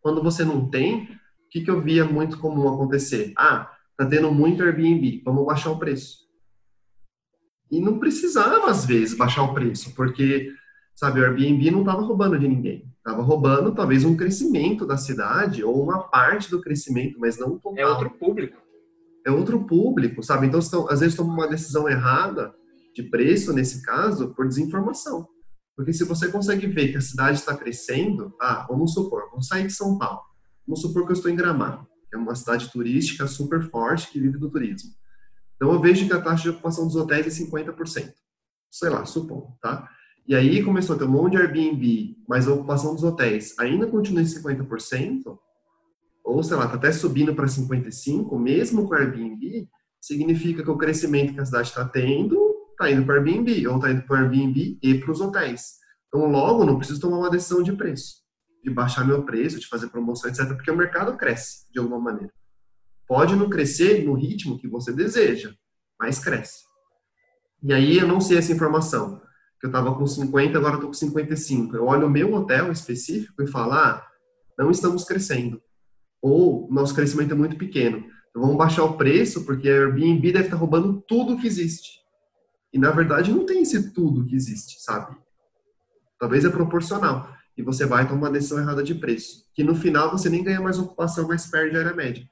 [0.01, 1.07] Quando você não tem, o
[1.49, 3.33] que, que eu via muito comum acontecer?
[3.35, 6.29] Ah, tá tendo muito Airbnb, vamos baixar o preço.
[7.71, 10.51] E não precisava, às vezes, baixar o preço, porque,
[10.93, 12.91] sabe, o Airbnb não estava roubando de ninguém.
[12.97, 17.77] Estava roubando, talvez, um crescimento da cidade, ou uma parte do crescimento, mas não total.
[17.77, 18.57] É outro público.
[19.25, 20.47] É outro público, sabe?
[20.47, 22.53] Então, estão, às vezes, tomam uma decisão errada
[22.93, 25.27] de preço, nesse caso, por desinformação.
[25.75, 29.65] Porque se você consegue ver que a cidade está crescendo, ah, vamos supor, vamos sair
[29.65, 30.19] de São Paulo.
[30.67, 34.19] Vamos supor que eu estou em Gramado, que é uma cidade turística super forte que
[34.19, 34.91] vive do turismo.
[35.61, 38.11] Então, eu vejo que a taxa de ocupação dos hotéis é 50%.
[38.71, 39.87] Sei lá, supondo, tá?
[40.27, 43.85] E aí começou a ter um monte de Airbnb, mas a ocupação dos hotéis ainda
[43.85, 45.37] continua em 50%,
[46.23, 49.69] ou sei lá, está até subindo para 55%, mesmo com o Airbnb,
[50.01, 52.39] significa que o crescimento que a cidade está tendo
[52.71, 55.73] está indo para o Airbnb, ou está indo para o Airbnb e para os hotéis.
[56.07, 58.15] Então, logo, não preciso tomar uma decisão de preço,
[58.63, 62.33] de baixar meu preço, de fazer promoção, etc., porque o mercado cresce de alguma maneira.
[63.11, 65.53] Pode não crescer no ritmo que você deseja,
[65.99, 66.63] mas cresce.
[67.61, 69.19] E aí eu não sei essa informação,
[69.59, 71.75] que eu estava com 50, agora estou com 55.
[71.75, 74.01] Eu olho o meu hotel específico e falo, ah,
[74.57, 75.61] não estamos crescendo.
[76.21, 77.97] Ou nosso crescimento é muito pequeno.
[78.29, 81.99] Então vamos baixar o preço, porque a Airbnb deve estar roubando tudo que existe.
[82.71, 85.17] E na verdade não tem esse tudo que existe, sabe?
[86.17, 87.29] Talvez é proporcional.
[87.57, 89.49] E você vai tomar uma decisão errada de preço.
[89.53, 92.30] Que no final você nem ganha mais ocupação, mas perde a área média.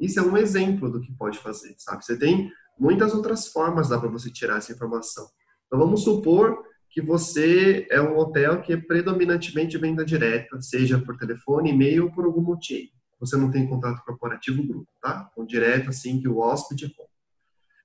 [0.00, 2.04] Isso é um exemplo do que pode fazer, sabe?
[2.04, 5.28] Você tem muitas outras formas dá para você tirar essa informação.
[5.66, 6.58] Então vamos supor
[6.88, 12.12] que você é um hotel que é predominantemente venda direta, seja por telefone, e-mail ou
[12.12, 12.90] por algum motivo.
[13.20, 15.30] Você não tem contato corporativo grupo, tá?
[15.34, 17.10] Com direto assim que o hóspede compra.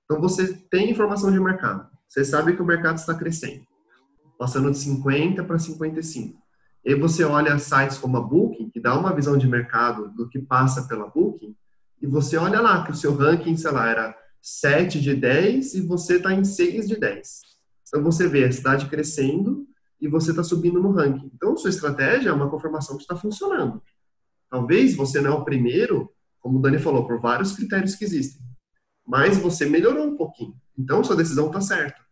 [0.05, 1.89] Então você tem informação de mercado.
[2.07, 3.65] Você sabe que o mercado está crescendo,
[4.39, 6.41] passando de 50 para 55.
[6.85, 10.39] E você olha sites como a Booking, que dá uma visão de mercado do que
[10.39, 11.55] passa pela Booking,
[12.05, 15.81] e você olha lá que o seu ranking, sei lá, era 7 de 10 e
[15.81, 17.41] você está em 6 de 10.
[17.87, 19.65] Então você vê a cidade crescendo
[19.99, 21.31] e você está subindo no ranking.
[21.33, 23.81] Então sua estratégia é uma confirmação que está funcionando.
[24.51, 28.39] Talvez você não é o primeiro, como o Dani falou, por vários critérios que existem.
[29.03, 30.53] Mas você melhorou um pouquinho.
[30.77, 32.05] Então sua decisão está certa.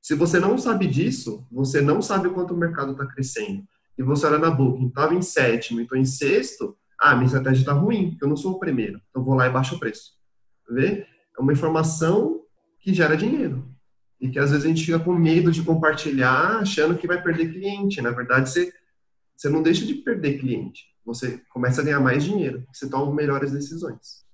[0.00, 3.62] Se você não sabe disso, você não sabe quanto o mercado está crescendo.
[3.98, 7.60] E você olha na Booking, estava em sétimo e estou em sexto, ah, minha estratégia
[7.60, 9.00] está ruim, eu não sou o primeiro.
[9.10, 10.12] Então vou lá e baixo o preço.
[10.68, 11.06] Vê?
[11.38, 12.42] É uma informação
[12.80, 13.68] que gera dinheiro.
[14.20, 17.52] E que às vezes a gente fica com medo de compartilhar, achando que vai perder
[17.52, 18.02] cliente.
[18.02, 18.72] Na verdade, você,
[19.36, 20.86] você não deixa de perder cliente.
[21.04, 22.66] Você começa a ganhar mais dinheiro.
[22.72, 24.24] Você toma melhores decisões.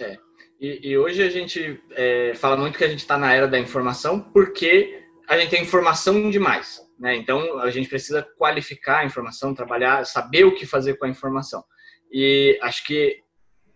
[0.00, 0.18] É.
[0.60, 3.58] E, e hoje a gente é, fala muito que a gente está na era da
[3.58, 6.80] informação porque a gente tem informação demais.
[6.98, 7.16] Né?
[7.16, 11.64] Então, a gente precisa qualificar a informação, trabalhar, saber o que fazer com a informação.
[12.12, 13.22] E acho que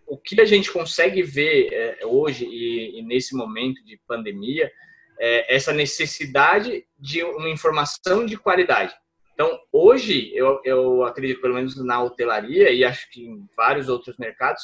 [0.05, 4.71] o que a gente consegue ver é, hoje e, nesse momento de pandemia
[5.19, 8.93] é essa necessidade de uma informação de qualidade.
[9.33, 14.17] Então, hoje, eu, eu acredito, pelo menos na hotelaria e acho que em vários outros
[14.17, 14.63] mercados,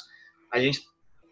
[0.52, 0.82] a gente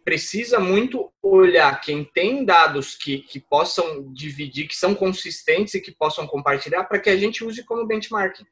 [0.04, 5.91] precisa muito olhar quem tem dados que, que possam dividir, que são consistentes e que
[5.91, 8.45] possam compartilhar, para que a gente use como benchmarking.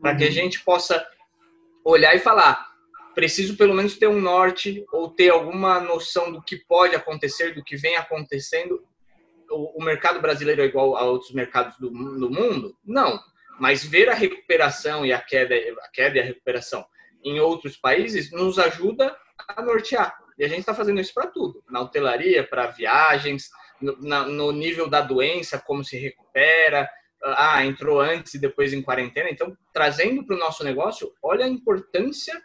[0.00, 0.18] Para uhum.
[0.18, 0.32] que a uhum.
[0.32, 1.06] gente possa
[1.84, 2.69] olhar e falar:
[3.14, 7.64] preciso pelo menos ter um norte ou ter alguma noção do que pode acontecer, do
[7.64, 8.82] que vem acontecendo.
[9.50, 12.76] O, o mercado brasileiro é igual a outros mercados do, do, mundo?
[12.84, 13.20] Não.
[13.58, 16.84] Mas ver a recuperação e a queda, a queda e a recuperação
[17.22, 19.14] em outros países nos ajuda
[19.48, 20.16] a nortear.
[20.38, 24.52] E a gente está fazendo isso para tudo, na hotelaria, para viagens, no, na, no
[24.52, 26.88] nível da doença, como se recupera,
[27.22, 29.28] ah, entrou antes e depois em quarentena.
[29.28, 32.40] Então, trazendo para o nosso negócio, olha a importância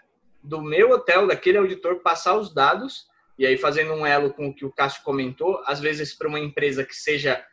[0.46, 4.54] do meu hotel, daquele auditor, passar os dados, e aí fazendo um elo com o
[4.54, 7.44] que o Cássio comentou, às vezes para uma empresa que seja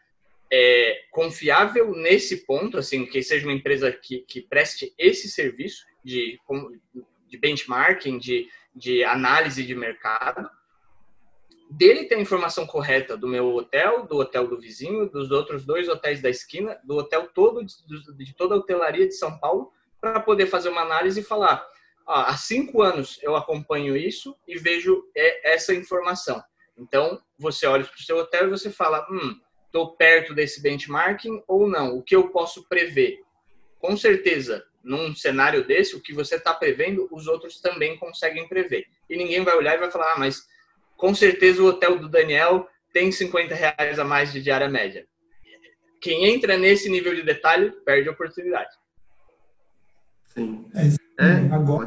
[0.52, 6.38] é, confiável nesse ponto, assim, que seja uma empresa que, que preste esse serviço de,
[7.26, 10.48] de benchmarking, de, de análise de mercado,
[11.70, 15.88] dele ter a informação correta do meu hotel, do hotel do vizinho, dos outros dois
[15.88, 20.20] hotéis da esquina, do hotel todo, de, de toda a hotelaria de São Paulo, para
[20.20, 21.66] poder fazer uma análise e falar:
[22.06, 25.04] há cinco anos eu acompanho isso e vejo
[25.44, 26.42] essa informação.
[26.76, 31.42] Então, você olha para o seu hotel e você fala: hum, estou perto desse benchmarking
[31.46, 31.96] ou não?
[31.96, 33.20] O que eu posso prever?
[33.78, 38.86] Com certeza, num cenário desse, o que você está prevendo, os outros também conseguem prever.
[39.08, 40.46] E ninguém vai olhar e vai falar: ah, mas
[40.96, 45.06] com certeza o hotel do Daniel tem 50 reais a mais de diária média.
[46.00, 48.70] Quem entra nesse nível de detalhe perde a oportunidade.
[50.34, 50.64] Sim.
[50.74, 51.86] É, é agora.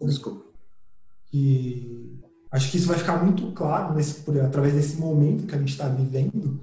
[0.00, 0.44] Desculpa.
[1.26, 5.58] Que acho que isso vai ficar muito claro nesse, por, através desse momento que a
[5.58, 6.60] gente está vivendo,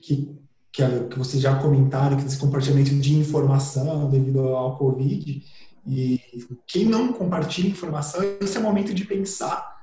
[0.00, 0.34] que,
[0.72, 5.44] que, que vocês já comentaram, que esse compartilhamento de informação devido ao Covid.
[5.86, 6.20] E
[6.66, 9.78] quem não compartilha informação, esse é o momento de pensar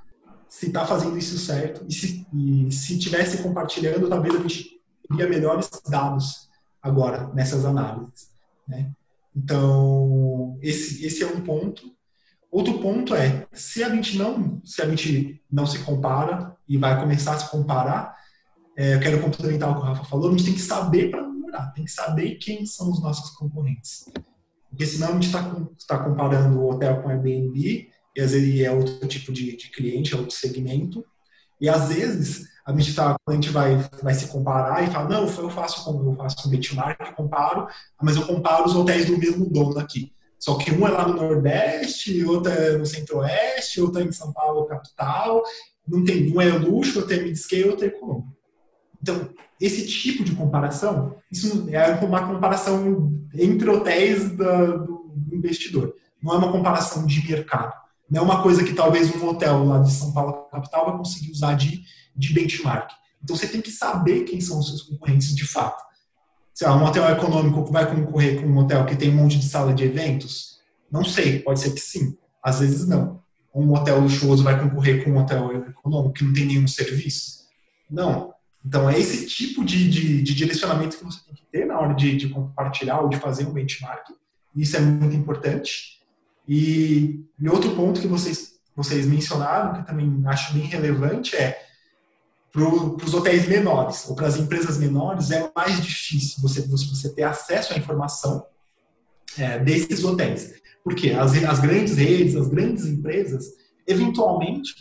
[0.48, 5.28] se está fazendo isso certo e se, e se tivesse compartilhando, talvez a gente teria
[5.28, 6.50] melhores dados
[6.82, 8.30] agora nessas análises.
[8.68, 8.92] Né?
[9.36, 11.94] Então, esse, esse é um ponto.
[12.50, 16.98] Outro ponto é, se a gente não, se a gente não se compara e vai
[17.00, 18.16] começar a se comparar,
[18.78, 21.28] é, eu quero complementar o que o Rafa falou, a gente tem que saber para
[21.28, 24.06] melhorar, tem que saber quem são os nossos concorrentes.
[24.70, 25.44] Porque senão a gente está
[25.88, 29.70] tá comparando o hotel com o Airbnb e às vezes é outro tipo de, de
[29.70, 31.06] cliente, é outro segmento.
[31.60, 36.12] E às vezes a gente vai, vai se comparar e fala, não, eu faço como
[36.12, 37.68] eu faço um benchmark, comparo,
[38.02, 40.12] mas eu comparo os hotéis do mesmo dono aqui.
[40.40, 44.34] Só que um é lá no Nordeste, outro é no Centro-Oeste, outro é em São
[44.34, 45.44] Paulo, capital.
[45.88, 48.36] Não tem, um é luxo, outro é mid-scale, outro é econômico.
[49.02, 49.30] Então,
[49.62, 55.94] esse tipo de comparação, isso é uma comparação entre hotéis do investidor.
[56.22, 57.85] Não é uma comparação de mercado.
[58.10, 61.32] Não é uma coisa que talvez um hotel lá de São Paulo, capital, vai conseguir
[61.32, 61.84] usar de,
[62.16, 62.92] de benchmark.
[63.24, 65.84] Então você tem que saber quem são os seus concorrentes de fato.
[66.54, 69.74] Se um hotel econômico vai concorrer com um hotel que tem um monte de sala
[69.74, 70.60] de eventos?
[70.90, 72.18] Não sei, pode ser que sim.
[72.42, 73.22] Às vezes não.
[73.54, 77.46] Um hotel luxuoso vai concorrer com um hotel econômico que não tem nenhum serviço?
[77.90, 78.34] Não.
[78.64, 81.94] Então é esse tipo de, de, de direcionamento que você tem que ter na hora
[81.94, 84.08] de, de compartilhar ou de fazer um benchmark.
[84.56, 85.95] Isso é muito importante.
[86.48, 91.66] E, e outro ponto que vocês, vocês mencionaram, que também acho bem relevante, é
[92.52, 97.24] para os hotéis menores ou para as empresas menores é mais difícil você, você ter
[97.24, 98.46] acesso à informação
[99.38, 100.54] é, desses hotéis.
[100.82, 103.46] Porque as, as grandes redes, as grandes empresas,
[103.86, 104.74] eventualmente,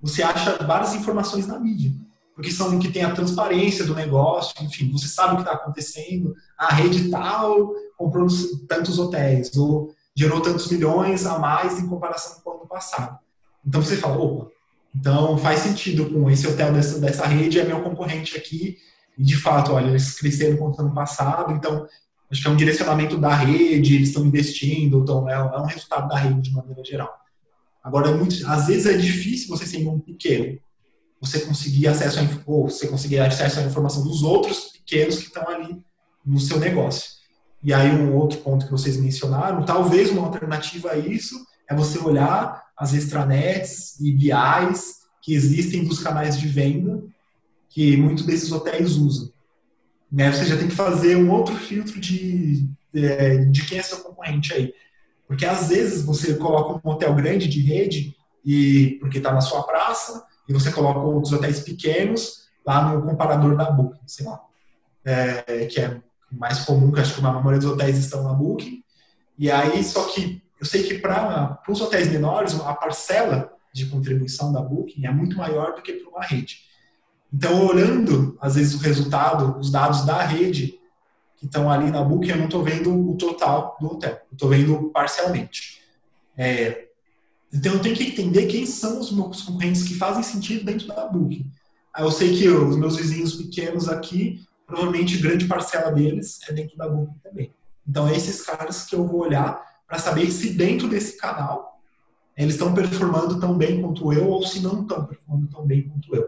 [0.00, 1.92] você acha várias informações na mídia.
[2.34, 6.34] Porque são que tem a transparência do negócio, enfim, você sabe o que está acontecendo,
[6.56, 8.26] a rede tal comprou
[8.66, 13.18] tantos hotéis, ou gerou tantos milhões a mais em comparação com o ano passado.
[13.66, 14.50] Então você fala, opa,
[14.94, 18.76] então faz sentido com esse hotel dessa, dessa rede, é meu concorrente aqui,
[19.16, 21.86] e de fato, olha, eles cresceram com o ano passado, então
[22.30, 26.06] acho que é um direcionamento da rede, eles estão investindo, então é, é um resultado
[26.06, 27.10] da rede de maneira geral.
[27.82, 30.58] Agora, é muito, às vezes é difícil você sendo um pequeno,
[31.18, 35.48] você conseguir acesso a, ou você conseguir acesso à informação dos outros pequenos que estão
[35.48, 35.82] ali
[36.26, 37.19] no seu negócio.
[37.62, 41.36] E aí um outro ponto que vocês mencionaram, talvez uma alternativa a isso
[41.68, 47.02] é você olhar as extranets e BIs que existem dos canais de venda
[47.68, 49.30] que muitos desses hotéis usam.
[50.10, 50.32] Né?
[50.32, 54.74] Você já tem que fazer um outro filtro de, de, quem é seu concorrente aí.
[55.26, 59.62] Porque às vezes você coloca um hotel grande de rede e porque está na sua
[59.62, 64.40] praça e você coloca outros hotéis pequenos lá no comparador da Booking, sei lá,
[65.04, 68.82] é, que é mais comum, que acho que a maioria dos hotéis estão na Booking.
[69.38, 74.52] E aí, só que eu sei que para os hotéis menores, a parcela de contribuição
[74.52, 76.58] da Booking é muito maior do que para uma rede.
[77.32, 80.78] Então, olhando, às vezes, o resultado, os dados da rede
[81.36, 84.90] que estão ali na Booking, eu não estou vendo o total do hotel, estou vendo
[84.90, 85.80] parcialmente.
[86.36, 86.88] É,
[87.52, 91.06] então, eu tenho que entender quem são os meus concorrentes que fazem sentido dentro da
[91.06, 91.50] Booking.
[91.96, 96.86] Eu sei que os meus vizinhos pequenos aqui provavelmente grande parcela deles é dentro da
[96.86, 97.52] Google também.
[97.86, 101.80] Então, é esses caras que eu vou olhar para saber se dentro desse canal
[102.36, 106.14] eles estão performando tão bem quanto eu ou se não estão performando tão bem quanto
[106.14, 106.26] eu.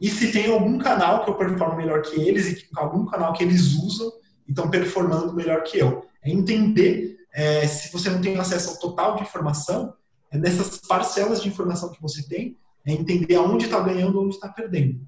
[0.00, 3.44] E se tem algum canal que eu performo melhor que eles e algum canal que
[3.44, 4.10] eles usam
[4.48, 6.06] e estão performando melhor que eu.
[6.22, 9.94] É entender, é, se você não tem acesso ao total de informação,
[10.30, 14.48] é nessas parcelas de informação que você tem, é entender aonde está ganhando onde está
[14.48, 15.00] perdendo.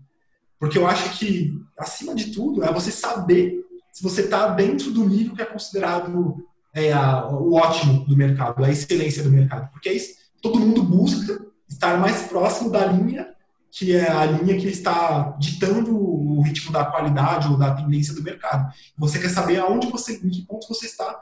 [0.58, 5.08] Porque eu acho que, acima de tudo, é você saber se você está dentro do
[5.08, 6.44] nível que é considerado
[6.74, 10.82] é a, o ótimo do mercado, a excelência do mercado, porque é isso, todo mundo
[10.82, 13.34] busca estar mais próximo da linha
[13.70, 18.22] que é a linha que está ditando o ritmo da qualidade ou da tendência do
[18.22, 18.72] mercado.
[18.96, 21.20] Você quer saber aonde você, em que ponto você está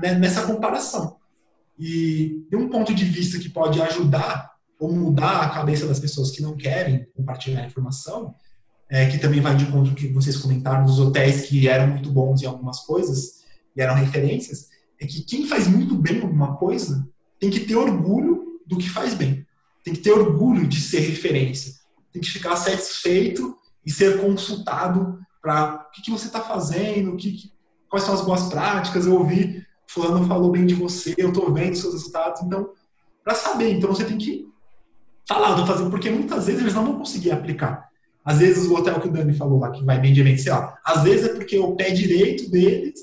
[0.00, 1.16] né, nessa comparação.
[1.78, 6.42] E um ponto de vista que pode ajudar ou mudar a cabeça das pessoas que
[6.42, 8.34] não querem compartilhar informação,
[8.90, 12.42] é, que também vai de encontro que vocês comentaram dos hotéis que eram muito bons
[12.42, 13.44] em algumas coisas
[13.76, 14.68] e eram referências,
[15.00, 19.14] é que quem faz muito bem alguma coisa tem que ter orgulho do que faz
[19.14, 19.46] bem.
[19.84, 21.74] Tem que ter orgulho de ser referência.
[22.12, 27.52] Tem que ficar satisfeito e ser consultado para o que, que você está fazendo, que,
[27.88, 29.06] quais são as boas práticas.
[29.06, 32.42] Eu ouvi fulano falou bem de você, eu estou vendo seus resultados.
[32.42, 32.70] Então,
[33.24, 34.46] para saber, então você tem que
[35.26, 37.88] falar, estou fazendo, porque muitas vezes eles não vão conseguir aplicar.
[38.28, 40.52] Às vezes o hotel que o Dani falou lá, que vai bem de evento, sei
[40.52, 43.00] lá, às vezes é porque o pé direito deles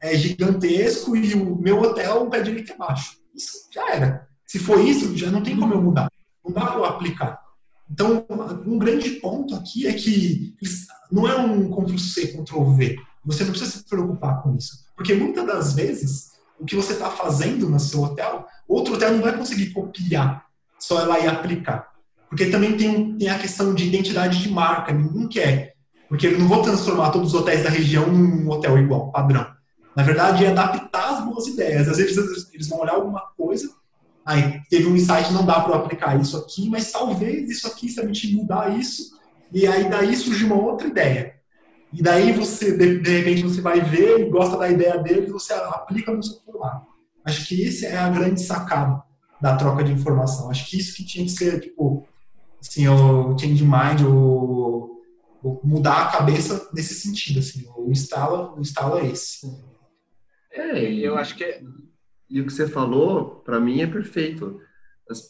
[0.00, 3.12] é gigantesco e o meu hotel, o pé direito é baixo.
[3.32, 4.28] Isso já era.
[4.44, 6.10] Se for isso, já não tem como eu mudar.
[6.44, 7.40] Não dá para eu aplicar.
[7.88, 8.26] Então,
[8.66, 10.56] um grande ponto aqui é que
[11.08, 12.96] não é um Ctrl-C, Ctrl-V.
[13.24, 14.84] Você não precisa se preocupar com isso.
[14.96, 19.22] Porque muitas das vezes, o que você está fazendo no seu hotel, outro hotel não
[19.22, 20.46] vai conseguir copiar,
[20.80, 21.93] só ela ir aplicar.
[22.34, 25.74] Porque também tem, tem a questão de identidade de marca, ninguém quer.
[26.08, 29.46] Porque eu não vou transformar todos os hotéis da região num hotel igual, padrão.
[29.94, 31.88] Na verdade, é adaptar as boas ideias.
[31.88, 33.70] Às vezes eles vão olhar alguma coisa,
[34.26, 38.00] aí teve um insight, não dá para aplicar isso aqui, mas talvez isso aqui, se
[38.00, 39.16] a gente mudar isso,
[39.52, 41.36] e aí daí surge uma outra ideia.
[41.92, 45.52] E daí você, de, de repente, você vai ver e gosta da ideia dele você
[45.52, 46.88] aplica no seu formato.
[47.24, 49.04] Acho que esse é a grande sacada
[49.40, 50.50] da troca de informação.
[50.50, 52.08] Acho que isso que tinha que ser, tipo,
[52.68, 55.00] assim, o change mind, o,
[55.42, 59.46] o mudar a cabeça nesse sentido, assim, o instala, o instala é esse.
[60.50, 61.62] É, eu acho que é,
[62.28, 64.60] e o que você falou, para mim, é perfeito.
[65.08, 65.28] As,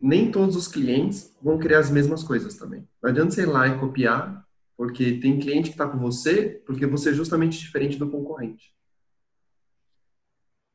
[0.00, 2.86] nem todos os clientes vão criar as mesmas coisas também.
[3.02, 4.44] Não adianta você ir lá e copiar
[4.76, 8.74] porque tem cliente que está com você porque você é justamente diferente do concorrente.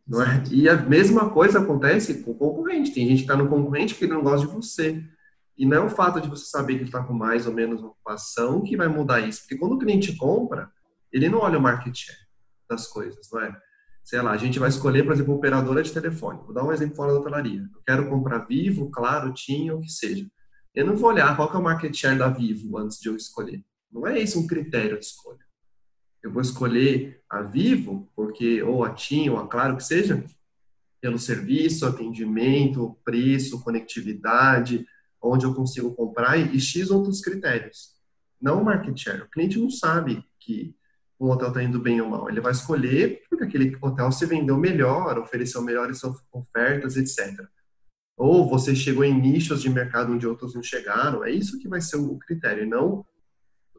[0.08, 0.44] Não é?
[0.50, 2.92] E a mesma coisa acontece com o concorrente.
[2.92, 5.04] Tem gente que está no concorrente porque ele não gosta de você.
[5.62, 8.63] E não é o fato de você saber que está com mais ou menos ocupação
[8.63, 9.41] que vai mudar isso.
[9.41, 10.71] Porque quando o cliente compra,
[11.13, 12.17] ele não olha o market share
[12.67, 13.56] das coisas, não é?
[14.04, 16.39] Sei lá, a gente vai escolher, por exemplo, operadora de telefone.
[16.45, 17.62] Vou dar um exemplo fora da hotelaria.
[17.62, 20.26] Eu quero comprar Vivo, Claro, TIM, o que seja.
[20.74, 23.63] Eu não vou olhar qual é o market share da Vivo antes de eu escolher.
[23.91, 25.45] Não é esse um critério de escolha.
[26.24, 30.26] Eu vou escolher a Vivo, porque ou a TIM, ou a Claro, que seja,
[31.00, 34.88] pelo serviço, atendimento, preço, conectividade,
[35.22, 37.96] onde eu consigo comprar e X outros critérios.
[38.42, 39.22] Não market share.
[39.22, 40.76] O cliente não sabe que
[41.20, 42.30] um hotel está indo bem ou mal.
[42.30, 46.02] Ele vai escolher porque aquele hotel se vendeu melhor, ofereceu melhores
[46.34, 47.46] ofertas, etc.
[48.18, 51.24] Ou você chegou em nichos de mercado onde outros não chegaram.
[51.24, 53.06] É isso que vai ser o critério, não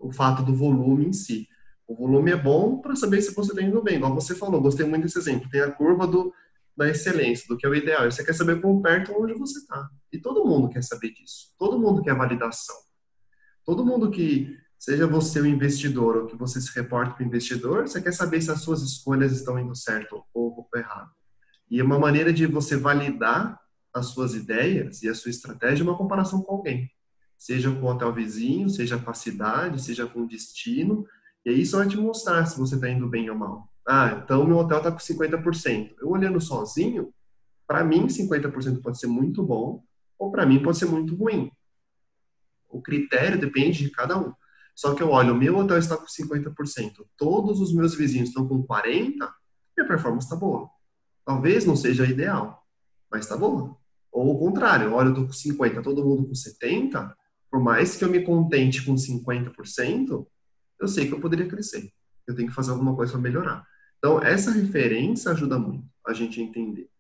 [0.02, 1.48] o fato do volume em si.
[1.86, 3.96] O volume é bom para saber se você está indo bem.
[3.96, 5.48] Igual você falou, gostei muito desse exemplo.
[5.50, 6.32] Tem a curva do,
[6.76, 8.10] da excelência, do que é o ideal.
[8.10, 9.88] Você quer saber quão perto onde você está.
[10.12, 11.54] E todo mundo quer saber disso.
[11.58, 12.76] Todo mundo quer validação.
[13.64, 17.88] Todo mundo que, seja você o investidor ou que você se reporte para o investidor,
[17.88, 21.10] você quer saber se as suas escolhas estão indo certo ou, errado.
[21.70, 23.58] E uma maneira de você validar
[23.94, 26.90] as suas ideias e a sua estratégia é uma comparação com alguém
[27.42, 31.04] seja com o hotel vizinho, seja com a cidade, seja com o destino,
[31.44, 33.68] e aí isso vai te mostrar se você está indo bem ou mal.
[33.86, 35.94] Ah, então meu hotel está com 50%.
[36.00, 37.12] Eu olhando sozinho,
[37.66, 39.82] para mim 50% pode ser muito bom,
[40.18, 41.50] ou para mim pode ser muito ruim.
[42.68, 44.32] O critério depende de cada um.
[44.74, 48.48] Só que eu olho, o meu hotel está com 50%, todos os meus vizinhos estão
[48.48, 49.14] com 40%,
[49.76, 50.70] minha performance está boa.
[51.24, 52.64] Talvez não seja ideal,
[53.10, 53.76] mas está boa.
[54.10, 57.12] Ou o contrário, olha, eu estou com 50%, todo mundo com 70%,
[57.50, 60.26] por mais que eu me contente com 50%,
[60.80, 61.92] eu sei que eu poderia crescer.
[62.26, 63.66] Eu tenho que fazer alguma coisa para melhorar.
[64.02, 66.90] Então, essa referência ajuda muito a gente a entender.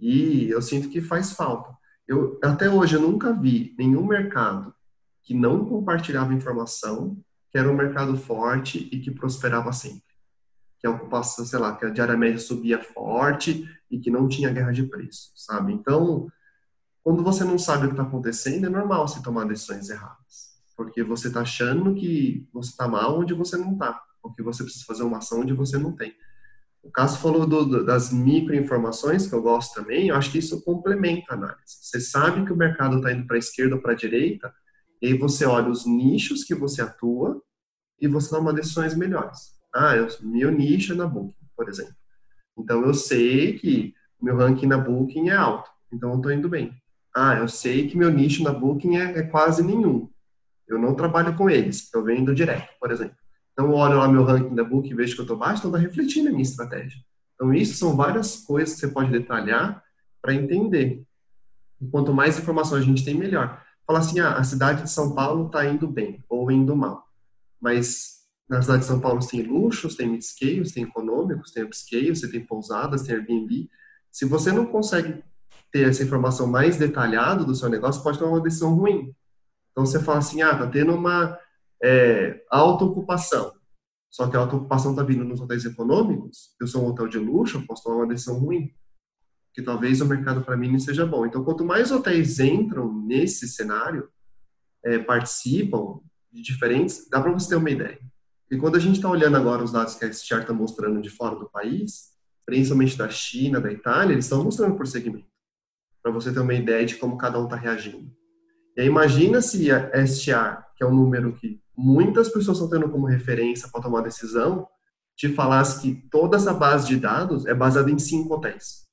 [0.00, 1.72] E eu sinto que faz falta.
[2.08, 4.74] Eu, até hoje, eu nunca vi nenhum mercado
[5.22, 7.16] que não compartilhava informação,
[7.52, 10.02] que era um mercado forte e que prosperava sempre.
[10.80, 14.52] Que a ocupação, sei lá, que a diária média subia forte e que não tinha
[14.52, 15.72] guerra de preço, sabe?
[15.72, 16.26] Então,
[17.04, 20.50] quando você não sabe o que está acontecendo, é normal você tomar decisões erradas.
[20.76, 24.02] Porque você está achando que você está mal onde você não está.
[24.20, 26.12] Ou que você precisa fazer uma ação onde você não tem.
[26.82, 31.32] O caso falou do, das microinformações, que eu gosto também, eu acho que isso complementa
[31.32, 31.78] a análise.
[31.82, 34.52] Você sabe que o mercado está indo para a esquerda ou para a direita,
[35.00, 37.40] e aí você olha os nichos que você atua
[38.00, 39.58] e você toma decisões melhores.
[39.74, 41.94] Ah, eu, meu nicho é na Booking, por exemplo.
[42.58, 46.74] Então, eu sei que meu ranking na Booking é alto, então eu estou indo bem.
[47.14, 50.08] Ah, eu sei que meu nicho na Booking é, é quase nenhum.
[50.66, 53.16] Eu não trabalho com eles, eu vendo direto, por exemplo.
[53.52, 55.80] Então, olho lá meu ranking da Booking e vejo que eu estou baixo, então está
[55.80, 56.98] refletindo a minha estratégia.
[57.34, 59.82] Então, isso são várias coisas que você pode detalhar
[60.22, 61.02] para entender.
[61.80, 63.62] E quanto mais informação a gente tem, melhor.
[63.86, 67.06] Falar assim, ah, a cidade de São Paulo está indo bem ou indo mal.
[67.60, 72.28] Mas na cidade de São Paulo tem luxos, tem mid-scales, tem econômicos, tem upscales, você
[72.28, 73.70] tem pousadas, tem Airbnb.
[74.10, 75.22] Se você não consegue
[75.72, 79.14] ter essa informação mais detalhada do seu negócio, pode tomar uma decisão ruim.
[79.70, 81.38] Então você fala assim, ah, tá tendo uma
[81.82, 83.52] é, alta ocupação.
[84.10, 87.18] Só que a alta ocupação tá vindo nos hotéis econômicos, eu sou um hotel de
[87.18, 88.74] luxo, eu posso tomar uma decisão ruim.
[89.54, 91.26] Que talvez o mercado para mim não seja bom.
[91.26, 94.08] Então, quanto mais hotéis entram nesse cenário,
[94.84, 96.00] é, participam
[96.32, 97.98] de diferentes, dá para você ter uma ideia.
[98.50, 101.08] E quando a gente está olhando agora os dados que a STR está mostrando de
[101.08, 102.10] fora do país,
[102.44, 105.28] principalmente da China, da Itália, eles estão mostrando por segmento,
[106.02, 108.10] para você ter uma ideia de como cada um está reagindo.
[108.76, 112.90] E aí imagina se a STR, que é um número que muitas pessoas estão tendo
[112.90, 114.68] como referência para tomar decisão,
[115.16, 118.86] te falasse que toda essa base de dados é baseada em cinco hotéis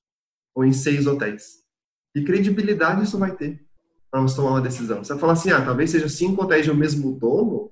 [0.56, 1.58] ou em seis hotéis.
[2.14, 3.66] Que credibilidade isso vai ter
[4.10, 5.04] para você tomar uma decisão?
[5.04, 7.72] Você vai falar assim, ah, talvez seja cinco hotéis do mesmo dono,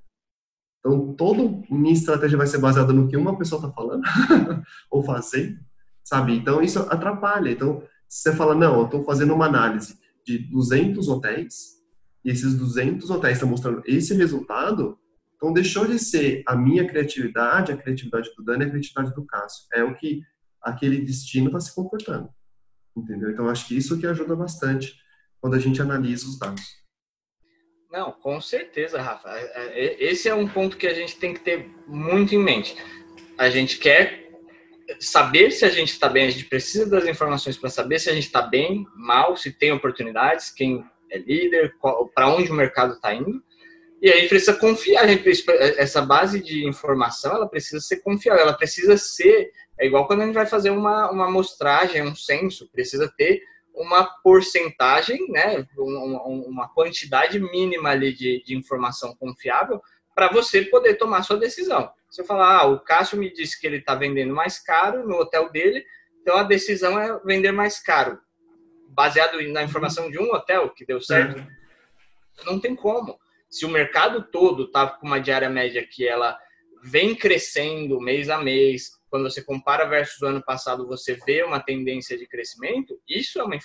[0.80, 4.04] então toda minha estratégia vai ser baseada no que uma pessoa está falando
[4.92, 5.60] ou fazendo,
[6.04, 6.36] sabe?
[6.36, 7.50] Então isso atrapalha.
[7.50, 11.76] Então você fala, não, eu estou fazendo uma análise de 200 hotéis
[12.24, 14.98] e esses 200 hotéis estão mostrando esse resultado,
[15.46, 19.68] então deixou de ser a minha criatividade, a criatividade do Dani, a criatividade do Cássio.
[19.72, 20.24] É o que
[20.60, 22.30] aquele destino está se comportando.
[22.98, 23.30] Entendeu?
[23.30, 24.96] Então acho que isso que ajuda bastante
[25.40, 26.64] quando a gente analisa os dados.
[27.92, 29.30] Não, com certeza, Rafa.
[29.30, 32.76] É, é, esse é um ponto que a gente tem que ter muito em mente.
[33.38, 34.28] A gente quer
[35.00, 38.14] saber se a gente está bem, a gente precisa das informações para saber se a
[38.14, 41.76] gente está bem, mal, se tem oportunidades, quem é líder,
[42.16, 43.44] para onde o mercado está indo.
[44.02, 45.06] E aí precisa confiar,
[45.78, 50.26] essa base de informação, ela precisa ser confiável, ela precisa ser, é igual quando a
[50.26, 53.42] gente vai fazer uma, uma amostragem, um censo, precisa ter
[53.74, 59.82] uma porcentagem, né, uma, uma quantidade mínima ali de, de informação confiável
[60.14, 61.92] para você poder tomar sua decisão.
[62.10, 65.16] Se eu falar, ah, o Cássio me disse que ele está vendendo mais caro no
[65.16, 65.86] hotel dele,
[66.22, 68.20] então a decisão é vender mais caro
[68.96, 72.46] baseado na informação de um hotel que deu certo, é.
[72.46, 73.20] não tem como.
[73.56, 76.38] Se o mercado todo está com uma diária média que ela
[76.84, 81.62] vem crescendo mês a mês, quando você compara versus o ano passado, você vê uma
[81.62, 83.58] tendência de crescimento, isso é uma,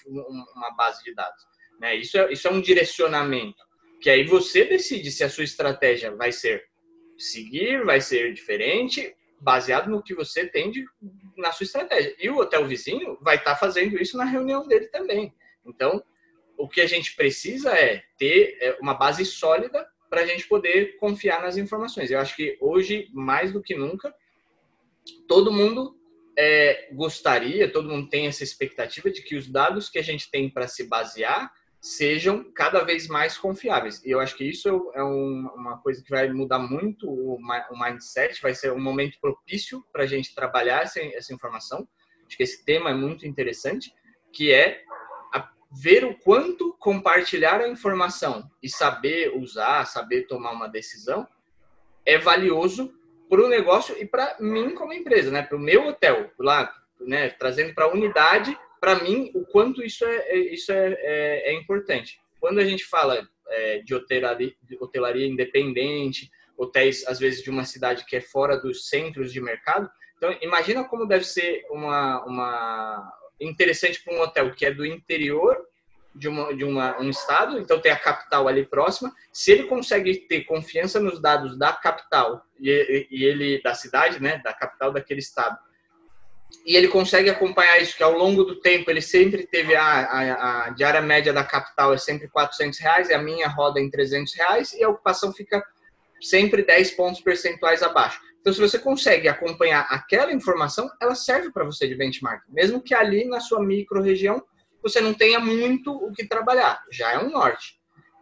[0.54, 1.42] uma base de dados.
[1.80, 1.96] Né?
[1.96, 3.60] Isso, é, isso é um direcionamento.
[4.00, 6.62] Que aí você decide se a sua estratégia vai ser
[7.18, 10.84] seguir, vai ser diferente, baseado no que você tem de,
[11.36, 12.14] na sua estratégia.
[12.16, 15.34] E o hotel vizinho vai estar tá fazendo isso na reunião dele também.
[15.66, 16.00] Então,
[16.62, 20.96] o que a gente precisa é ter é, uma base sólida para a gente poder
[20.96, 22.10] confiar nas informações.
[22.10, 24.14] Eu acho que hoje, mais do que nunca,
[25.28, 25.96] todo mundo
[26.36, 30.50] é, gostaria, todo mundo tem essa expectativa de que os dados que a gente tem
[30.50, 34.04] para se basear sejam cada vez mais confiáveis.
[34.04, 37.38] E eu acho que isso é um, uma coisa que vai mudar muito o,
[37.72, 41.88] mindset, vai ser um momento propício para a gente trabalhar essa, essa, informação.
[42.26, 43.92] Acho que esse tema é muito interessante,
[44.32, 44.82] que é
[45.70, 51.26] ver o quanto compartilhar a informação e saber usar, saber tomar uma decisão
[52.04, 52.92] é valioso
[53.28, 55.42] para o negócio e para mim como empresa, né?
[55.42, 57.30] Para o meu hotel, lá, né?
[57.30, 61.52] Trazendo para a unidade para mim, o quanto isso é, é, isso é, é, é
[61.52, 62.18] importante.
[62.40, 67.64] Quando a gente fala é, de, hotelaria, de hotelaria independente, hotéis, às vezes, de uma
[67.64, 73.12] cidade que é fora dos centros de mercado, então, imagina como deve ser uma, uma
[73.40, 75.56] interessante para um hotel que é do interior
[76.14, 79.14] de, uma, de uma, um estado, então tem a capital ali próxima.
[79.32, 84.40] Se ele consegue ter confiança nos dados da capital e, e ele da cidade, né,
[84.44, 85.58] da capital daquele estado,
[86.66, 90.66] e ele consegue acompanhar isso, que ao longo do tempo ele sempre teve a, a,
[90.66, 94.34] a diária média da capital é sempre 400 reais, e a minha roda em 300
[94.34, 95.62] reais, e a ocupação fica
[96.20, 98.20] sempre 10 pontos percentuais abaixo.
[98.40, 102.94] Então, se você consegue acompanhar aquela informação, ela serve para você de benchmark, mesmo que
[102.94, 104.42] ali na sua micro-região
[104.82, 107.78] você não tenha muito o que trabalhar, já é um norte.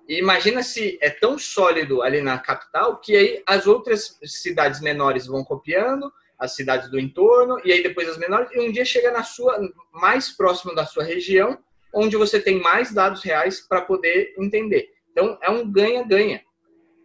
[0.08, 5.26] E imagina se é tão sólido ali na capital que aí as outras cidades menores
[5.26, 9.10] vão copiando, as cidades do entorno, e aí depois as menores, e um dia chega
[9.10, 9.60] na sua,
[9.92, 11.58] mais próximo da sua região,
[11.92, 14.88] onde você tem mais dados reais para poder entender.
[15.10, 16.42] Então, é um ganha-ganha.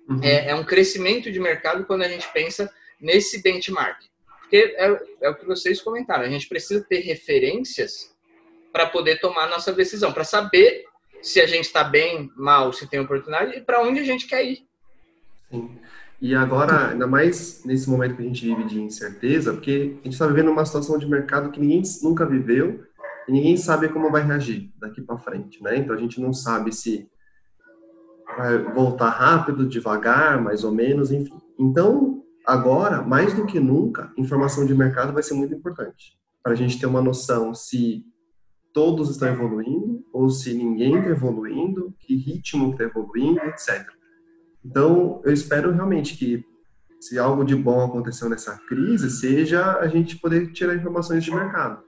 [0.07, 0.21] Uhum.
[0.21, 2.71] É, é, um crescimento de mercado quando a gente pensa
[3.03, 3.99] nesse benchmark.
[4.41, 8.15] Porque é, é o que vocês comentaram, a gente precisa ter referências
[8.71, 10.85] para poder tomar nossa decisão, para saber
[11.21, 14.43] se a gente está bem, mal, se tem oportunidade e para onde a gente quer
[14.43, 14.65] ir.
[15.51, 15.77] Sim.
[16.19, 20.13] E agora, ainda mais nesse momento que a gente vive de incerteza, porque a gente
[20.13, 22.83] está vivendo uma situação de mercado que ninguém nunca viveu
[23.27, 25.77] e ninguém sabe como vai reagir daqui para frente, né?
[25.77, 27.09] Então a gente não sabe se
[28.37, 31.37] vai voltar rápido, devagar, mais ou menos, enfim.
[31.59, 36.55] Então, agora, mais do que nunca, informação de mercado vai ser muito importante para a
[36.55, 38.03] gente ter uma noção se
[38.73, 43.87] todos estão evoluindo ou se ninguém está evoluindo, que ritmo está evoluindo, etc.
[44.65, 46.43] Então, eu espero realmente que
[46.99, 51.83] se algo de bom aconteceu nessa crise, seja a gente poder tirar informações de mercado.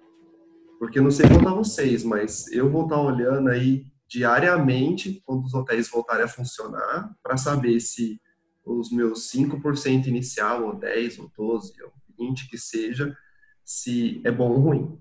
[0.77, 5.89] Porque não sei contar vocês, mas eu vou estar olhando aí diariamente quando os hotéis
[5.89, 8.19] voltarem a funcionar para saber se
[8.65, 13.15] os meus 5% inicial, ou 10, ou 12, ou 20 que seja,
[13.63, 14.99] se é bom ou ruim.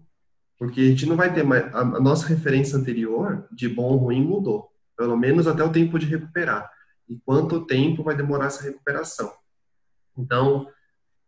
[0.58, 1.74] Porque a gente não vai ter mais.
[1.74, 4.70] A, nossa referência anterior de bom ou ruim mudou.
[4.96, 6.70] Pelo menos até o tempo de recuperar.
[7.08, 9.32] E quanto tempo vai demorar essa recuperação.
[10.16, 10.68] Então,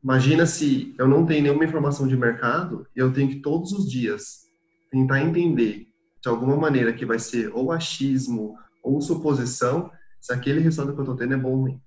[0.02, 3.90] imagina se eu não tenho nenhuma informação de mercado e eu tenho que todos os
[3.90, 4.46] dias
[4.90, 5.88] tentar entender
[6.22, 11.04] de alguma maneira que vai ser ou achismo ou suposição se aquele resultado que eu
[11.04, 11.82] estou tendo é bom ou ruim.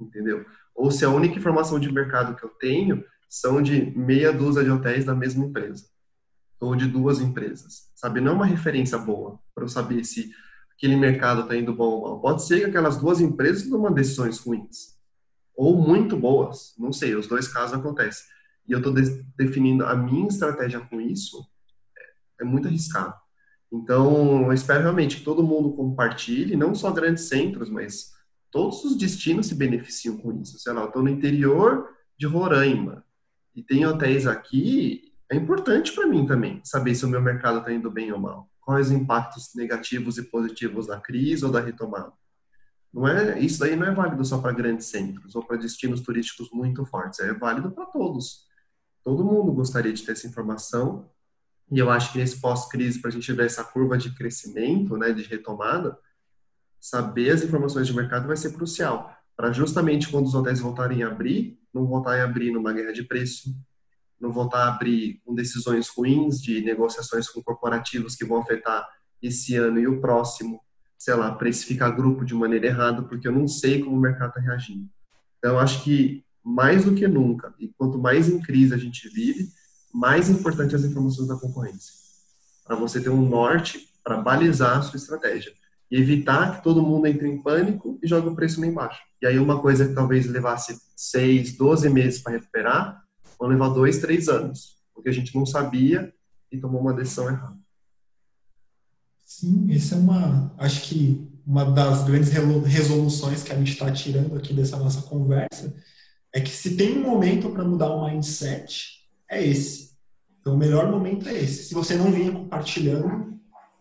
[0.00, 0.44] Entendeu?
[0.74, 4.70] Ou se a única informação de mercado que eu tenho são de meia dúzia de
[4.70, 5.86] hotéis da mesma empresa
[6.60, 8.20] ou de duas empresas, sabe?
[8.20, 10.30] Não é uma referência boa para eu saber se
[10.72, 12.20] aquele mercado está indo bom ou mal.
[12.20, 14.96] Pode ser que aquelas duas empresas tomam decisões ruins
[15.54, 18.24] ou muito boas, não sei, os dois casos acontecem.
[18.68, 21.46] E eu estou de definindo a minha estratégia com isso,
[22.38, 23.14] é, é muito arriscado.
[23.72, 28.12] Então, eu espero realmente que todo mundo compartilhe, não só grandes centros, mas
[28.56, 30.58] todos os destinos se beneficiam com isso.
[30.58, 33.04] Sei lá, eu estou no interior de Roraima
[33.54, 37.70] e tem hotéis aqui é importante para mim também saber se o meu mercado está
[37.70, 38.48] indo bem ou mal.
[38.62, 42.10] Quais os impactos negativos e positivos da crise ou da retomada.
[42.90, 46.48] Não é, isso daí não é válido só para grandes centros ou para destinos turísticos
[46.50, 48.46] muito fortes, é válido para todos.
[49.04, 51.10] Todo mundo gostaria de ter essa informação
[51.70, 55.12] e eu acho que nesse pós-crise, para a gente ver essa curva de crescimento, né,
[55.12, 55.98] de retomada,
[56.88, 61.08] saber as informações de mercado vai ser crucial para justamente quando os hotéis voltarem a
[61.08, 63.54] abrir, não voltarem a abrir numa guerra de preço,
[64.20, 68.86] não voltar a abrir com decisões ruins de negociações com corporativos que vão afetar
[69.20, 70.60] esse ano e o próximo,
[70.96, 74.40] sei lá, precificar grupo de maneira errada, porque eu não sei como o mercado está
[74.40, 74.88] reagindo.
[75.38, 79.48] Então, acho que mais do que nunca, e quanto mais em crise a gente vive,
[79.92, 81.92] mais importante as informações da concorrência.
[82.64, 85.52] Para você ter um norte para balizar a sua estratégia.
[85.90, 89.00] E evitar que todo mundo entre em pânico e jogue o preço lá embaixo.
[89.22, 93.02] E aí uma coisa que talvez levasse 6, 12 meses para recuperar,
[93.38, 96.12] vão levar dois, três anos, porque a gente não sabia
[96.50, 97.56] e tomou uma decisão errada.
[99.24, 104.36] Sim, essa é uma, acho que uma das grandes resoluções que a gente está tirando
[104.36, 105.74] aqui dessa nossa conversa
[106.32, 109.96] é que se tem um momento para mudar o mindset, é esse.
[110.40, 111.64] Então, o melhor momento é esse.
[111.64, 113.35] Se você não vinha compartilhando,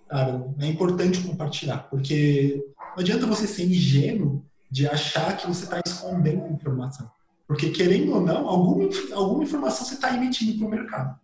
[0.10, 2.64] cara, é importante compartilhar, porque
[2.96, 7.10] não adianta você ser ingênuo de achar que você está escondendo informação.
[7.48, 11.20] Porque, querendo ou não, alguma, alguma informação você está emitindo para o mercado.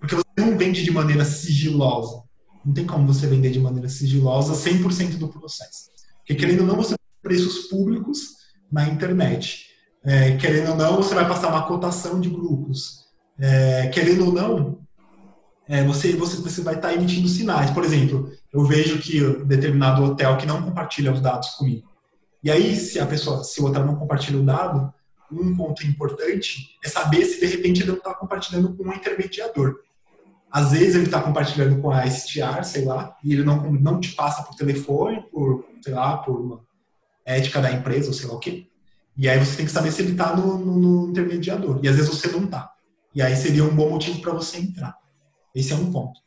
[0.00, 2.22] Porque você não vende de maneira sigilosa.
[2.64, 5.90] Não tem como você vender de maneira sigilosa 100% do processo.
[6.18, 8.36] Porque, querendo ou não, você tem preços públicos
[8.70, 9.66] na internet.
[10.04, 13.02] É, querendo ou não, você vai passar uma cotação de grupos.
[13.38, 14.81] É, querendo ou não,
[15.68, 17.70] é, você, você, você vai estar tá emitindo sinais.
[17.70, 21.90] Por exemplo, eu vejo que determinado hotel que não compartilha os dados comigo.
[22.42, 24.92] E aí, se a pessoa, se o hotel não compartilha o dado,
[25.30, 29.76] um ponto importante é saber se de repente ele não está compartilhando com um intermediador.
[30.50, 34.12] Às vezes ele está compartilhando com a STR, sei lá, e ele não, não te
[34.12, 36.60] passa por telefone, por, sei lá, por uma
[37.24, 38.66] ética da empresa, ou sei lá o quê.
[39.16, 41.80] E aí você tem que saber se ele está no, no, no, intermediador.
[41.82, 42.70] E às vezes você não está.
[43.14, 44.94] E aí seria um bom motivo para você entrar.
[45.54, 46.20] Esse é um ponto.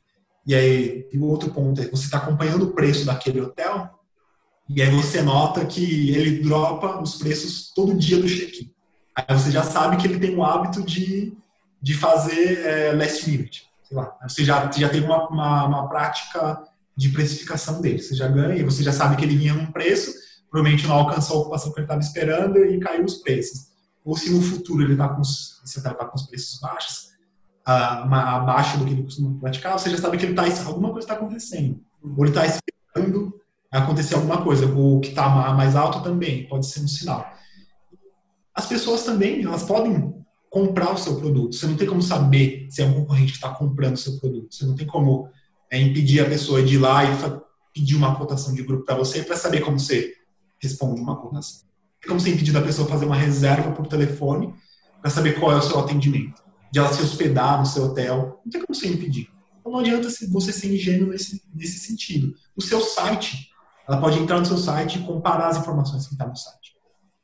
[0.45, 3.89] E aí, o outro ponto é você está acompanhando o preço daquele hotel,
[4.67, 8.71] e aí você nota que ele dropa os preços todo dia do check-in.
[9.15, 11.35] Aí você já sabe que ele tem o hábito de,
[11.81, 13.67] de fazer é, last minute.
[13.83, 14.17] Sei lá.
[14.27, 16.63] Você já, já tem uma, uma, uma prática
[16.97, 18.01] de precificação dele.
[18.01, 20.13] Você já ganha, você já sabe que ele vinha num preço,
[20.49, 23.67] provavelmente não alcançou a ocupação que ele estava esperando e caiu os preços.
[24.03, 25.21] Ou se no futuro ele está com,
[25.83, 27.09] tá, com os preços baixos,
[27.65, 31.15] abaixo do que ele costuma praticar, você já sabe que ele tá, alguma coisa está
[31.15, 31.79] acontecendo.
[32.01, 33.39] Ou ele está esperando
[33.71, 34.67] acontecer alguma coisa.
[34.67, 37.35] O que está mais alto também pode ser um sinal
[38.55, 40.15] as pessoas também, elas podem
[40.49, 41.53] comprar o seu produto.
[41.53, 44.55] Você não tem como saber se é um concorrente que está comprando o seu produto.
[44.55, 45.27] Você não tem como
[45.69, 47.17] é, impedir a pessoa de ir lá e
[47.73, 50.13] pedir uma cotação de grupo para você para saber como você
[50.57, 51.67] responde uma cotação.
[51.99, 54.55] Tem como você impedir da pessoa fazer uma reserva por telefone
[55.01, 56.41] para saber qual é o seu atendimento,
[56.71, 58.41] de ela se hospedar no seu hotel.
[58.43, 59.29] Não tem como você impedir.
[59.59, 62.35] Então não adianta você ser ingênuo nesse, nesse sentido.
[62.55, 63.49] O seu site,
[63.87, 66.75] ela pode entrar no seu site e comparar as informações que estão tá no site.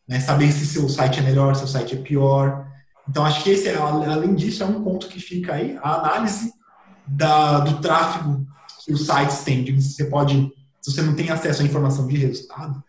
[0.07, 0.19] Né?
[0.19, 2.67] Saber se seu site é melhor, se seu site é pior.
[3.07, 6.51] Então acho que esse, é, além disso, é um ponto que fica aí, a análise
[7.05, 8.45] da, do tráfego
[8.83, 9.79] que os sites têm.
[9.79, 12.83] Você pode, se você não tem acesso à informação de resultado,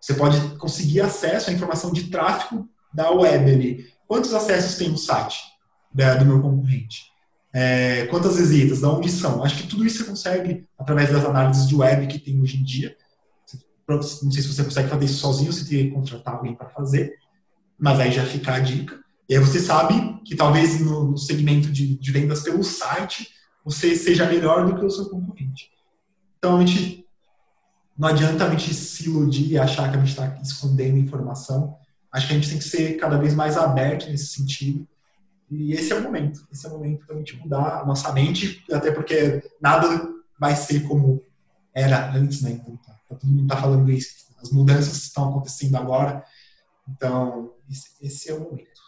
[0.00, 3.86] você pode conseguir acesso à informação de tráfego da web ali.
[4.06, 5.47] Quantos acessos tem o site
[5.92, 7.06] da, do meu concorrente?
[7.52, 8.80] É, quantas visitas?
[8.80, 9.42] De onde são?
[9.42, 12.62] Acho que tudo isso você consegue através das análises de web que tem hoje em
[12.62, 12.96] dia.
[13.88, 17.14] Não sei se você consegue fazer isso sozinho, se tem que contratar alguém para fazer,
[17.78, 18.98] mas aí já fica a dica.
[19.28, 23.28] E aí você sabe que talvez no segmento de, de vendas pelo site
[23.64, 25.70] você seja melhor do que o seu concorrente.
[26.38, 27.04] Então, a gente
[27.98, 31.76] não adianta a gente se iludir e achar que a gente está escondendo informação.
[32.10, 34.88] Acho que a gente tem que ser cada vez mais aberto nesse sentido.
[35.50, 36.46] E esse é o momento.
[36.52, 39.88] Esse é o momento para a gente mudar a nossa mente, até porque nada
[40.38, 41.24] vai ser como
[41.74, 42.50] era antes, né?
[42.50, 44.28] Então, tá, tá todo mundo está falando isso.
[44.40, 46.24] As mudanças estão acontecendo agora.
[46.88, 48.78] Então, esse, esse é o momento.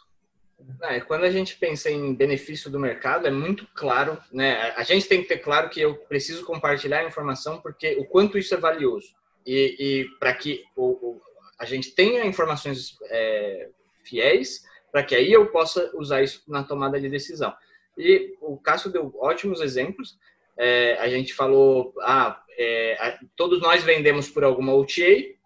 [0.83, 4.73] É, quando a gente pensa em benefício do mercado, é muito claro, né?
[4.77, 8.39] A gente tem que ter claro que eu preciso compartilhar a informação porque o quanto
[8.39, 9.09] isso é valioso
[9.47, 11.21] e, e para que o, o,
[11.59, 13.71] a gente tenha informações é,
[14.05, 17.55] fiéis, para que aí eu possa usar isso na tomada de decisão.
[17.97, 20.19] E o Cássio deu ótimos exemplos.
[20.59, 25.39] É, a gente falou, ah, é, todos nós vendemos por alguma OTA,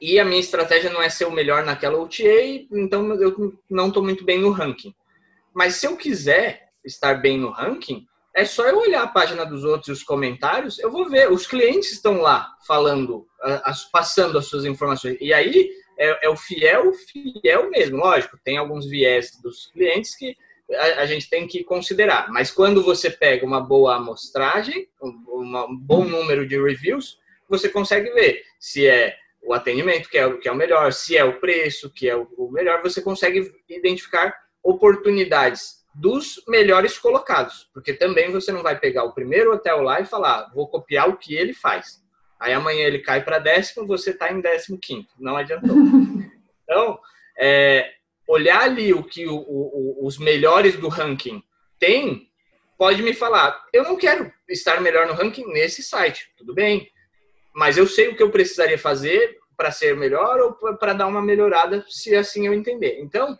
[0.00, 4.02] e a minha estratégia não é ser o melhor naquela OTA, então eu não estou
[4.02, 4.94] muito bem no ranking.
[5.54, 8.06] Mas se eu quiser estar bem no ranking,
[8.36, 11.30] é só eu olhar a página dos outros e os comentários, eu vou ver.
[11.30, 13.26] Os clientes estão lá falando,
[13.92, 15.16] passando as suas informações.
[15.20, 17.96] E aí é, é o fiel, fiel mesmo.
[17.96, 20.36] Lógico, tem alguns viés dos clientes que
[20.72, 22.30] a, a, gente tem que considerar.
[22.30, 25.08] Mas quando você pega uma boa amostragem, um,
[25.68, 27.18] um bom número de reviews,
[27.48, 31.16] você consegue ver se é o atendimento, que é, o, que é o melhor, se
[31.16, 37.70] é o preço, que é o, o melhor, você consegue identificar oportunidades dos melhores colocados,
[37.72, 41.08] porque também você não vai pegar o primeiro hotel lá e falar, ah, vou copiar
[41.08, 42.02] o que ele faz.
[42.44, 45.74] Aí amanhã ele cai para décimo, você está em décimo quinto, não adiantou.
[46.66, 46.98] Então,
[47.38, 47.92] é,
[48.26, 51.42] olhar ali o que o, o, os melhores do ranking
[51.78, 52.26] têm,
[52.78, 56.90] pode me falar, eu não quero estar melhor no ranking nesse site, tudo bem,
[57.54, 61.20] mas eu sei o que eu precisaria fazer para ser melhor ou para dar uma
[61.20, 62.98] melhorada, se assim eu entender.
[62.98, 63.38] Então,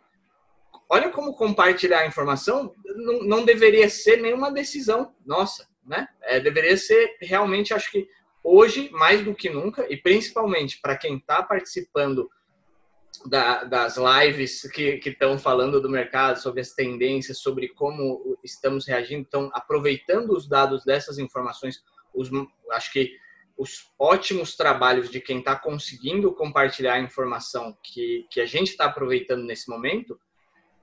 [0.86, 6.06] olha como compartilhar a informação não, não deveria ser nenhuma decisão nossa, né?
[6.20, 8.06] É, deveria ser realmente, acho que
[8.44, 12.30] hoje, mais do que nunca, e principalmente para quem está participando
[13.26, 19.22] da, das lives que estão falando do mercado, sobre as tendências, sobre como estamos reagindo,
[19.22, 21.82] estão aproveitando os dados dessas informações,
[22.12, 22.28] os,
[22.70, 23.16] acho que
[23.56, 28.86] os ótimos trabalhos de quem está conseguindo compartilhar a informação que, que a gente está
[28.86, 30.20] aproveitando nesse momento,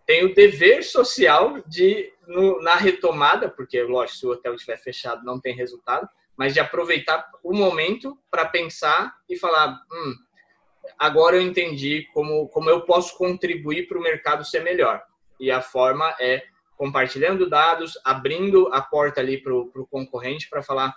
[0.06, 5.24] tem o dever social de, no, na retomada, porque, lógico, se o hotel estiver fechado
[5.24, 6.10] não tem resultado,
[6.42, 10.16] mas de aproveitar o momento para pensar e falar: hum,
[10.98, 15.04] agora eu entendi como, como eu posso contribuir para o mercado ser melhor.
[15.40, 16.42] E a forma é
[16.76, 20.96] compartilhando dados, abrindo a porta ali para o concorrente para falar: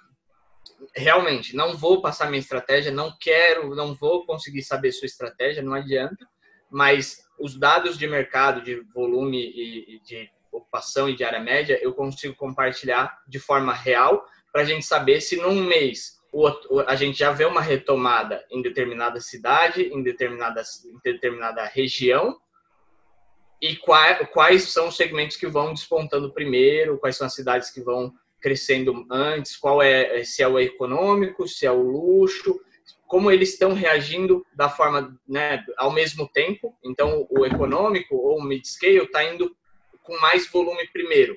[0.97, 5.75] realmente, não vou passar minha estratégia, não quero, não vou conseguir saber sua estratégia, não
[5.75, 6.27] adianta,
[6.71, 11.93] mas os dados de mercado, de volume e de ocupação e de área média, eu
[11.93, 14.25] consigo compartilhar de forma real
[14.55, 16.21] para a gente saber se num mês
[16.87, 22.39] a gente já vê uma retomada em determinada cidade, em determinada, em determinada região,
[23.61, 28.15] e quais são os segmentos que vão despontando primeiro, quais são as cidades que vão
[28.41, 32.61] crescendo antes, qual é se é o econômico, se é o luxo,
[33.09, 36.77] como eles estão reagindo da forma, né, ao mesmo tempo.
[36.85, 39.57] Então, o econômico ou o mid-scale está indo
[40.05, 41.37] com mais volume primeiro.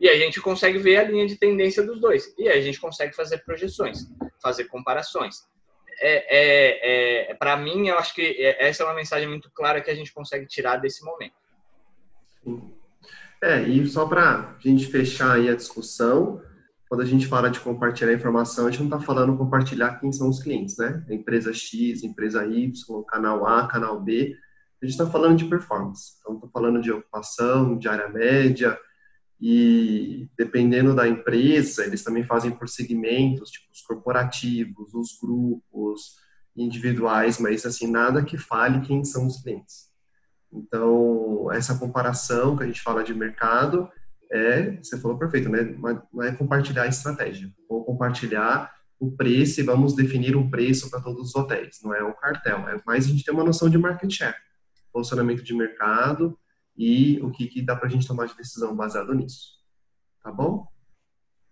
[0.00, 2.32] E a gente consegue ver a linha de tendência dos dois.
[2.38, 4.06] E a gente consegue fazer projeções,
[4.40, 5.36] fazer comparações.
[6.00, 9.90] É, é, é Para mim, eu acho que essa é uma mensagem muito clara que
[9.90, 11.34] a gente consegue tirar desse momento.
[13.42, 16.42] É, e só para a gente fechar aí a discussão,
[16.88, 20.28] quando a gente fala de compartilhar informação, a gente não está falando compartilhar quem são
[20.28, 21.04] os clientes, né?
[21.10, 22.72] empresa X, empresa Y,
[23.04, 24.36] canal A, canal B.
[24.80, 26.14] A gente está falando de performance.
[26.20, 28.78] Então, estou falando de ocupação, de área média,
[29.40, 36.16] e dependendo da empresa, eles também fazem por segmentos, tipo os corporativos, os grupos
[36.56, 39.88] individuais, mas assim, nada que fale quem são os clientes.
[40.52, 43.88] Então, essa comparação que a gente fala de mercado
[44.30, 45.62] é, você falou perfeito, né?
[46.12, 51.00] Não é compartilhar a estratégia, ou compartilhar o preço e vamos definir um preço para
[51.00, 51.78] todos os hotéis.
[51.82, 54.36] Não é um cartel, é mais a gente ter uma noção de market share,
[54.92, 56.38] posicionamento de mercado
[56.78, 59.58] e o que, que dá para a gente tomar de decisão baseado nisso.
[60.22, 60.68] Tá bom?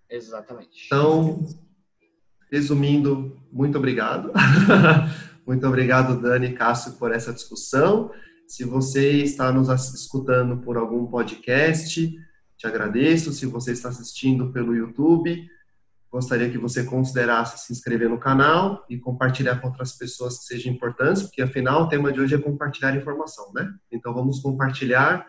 [0.08, 0.86] Exatamente.
[0.86, 1.44] Então,
[2.50, 4.32] resumindo, muito obrigado.
[5.44, 8.12] muito obrigado, Dani e Cássio, por essa discussão.
[8.46, 12.08] Se você está nos escutando por algum podcast,
[12.56, 13.32] te agradeço.
[13.32, 15.48] Se você está assistindo pelo YouTube,
[16.10, 20.72] gostaria que você considerasse se inscrever no canal e compartilhar com outras pessoas que sejam
[20.72, 23.72] importantes, porque afinal o tema de hoje é compartilhar informação, né?
[23.90, 25.28] Então vamos compartilhar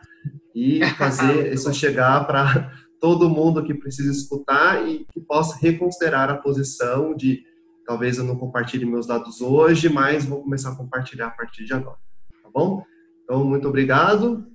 [0.56, 6.38] e fazer isso chegar para todo mundo que precisa escutar e que possa reconsiderar a
[6.38, 7.44] posição de
[7.86, 11.74] talvez eu não compartilhe meus dados hoje, mas vou começar a compartilhar a partir de
[11.74, 11.98] agora,
[12.44, 12.84] tá bom?
[13.24, 14.46] Então muito obrigado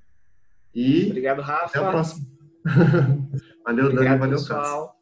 [0.75, 1.67] e obrigado Rafa.
[1.67, 2.27] Até a próxima.
[3.65, 4.19] valeu, Obrigado, Dani.
[4.19, 4.87] Valeu, pessoal.
[4.87, 5.02] Cássio.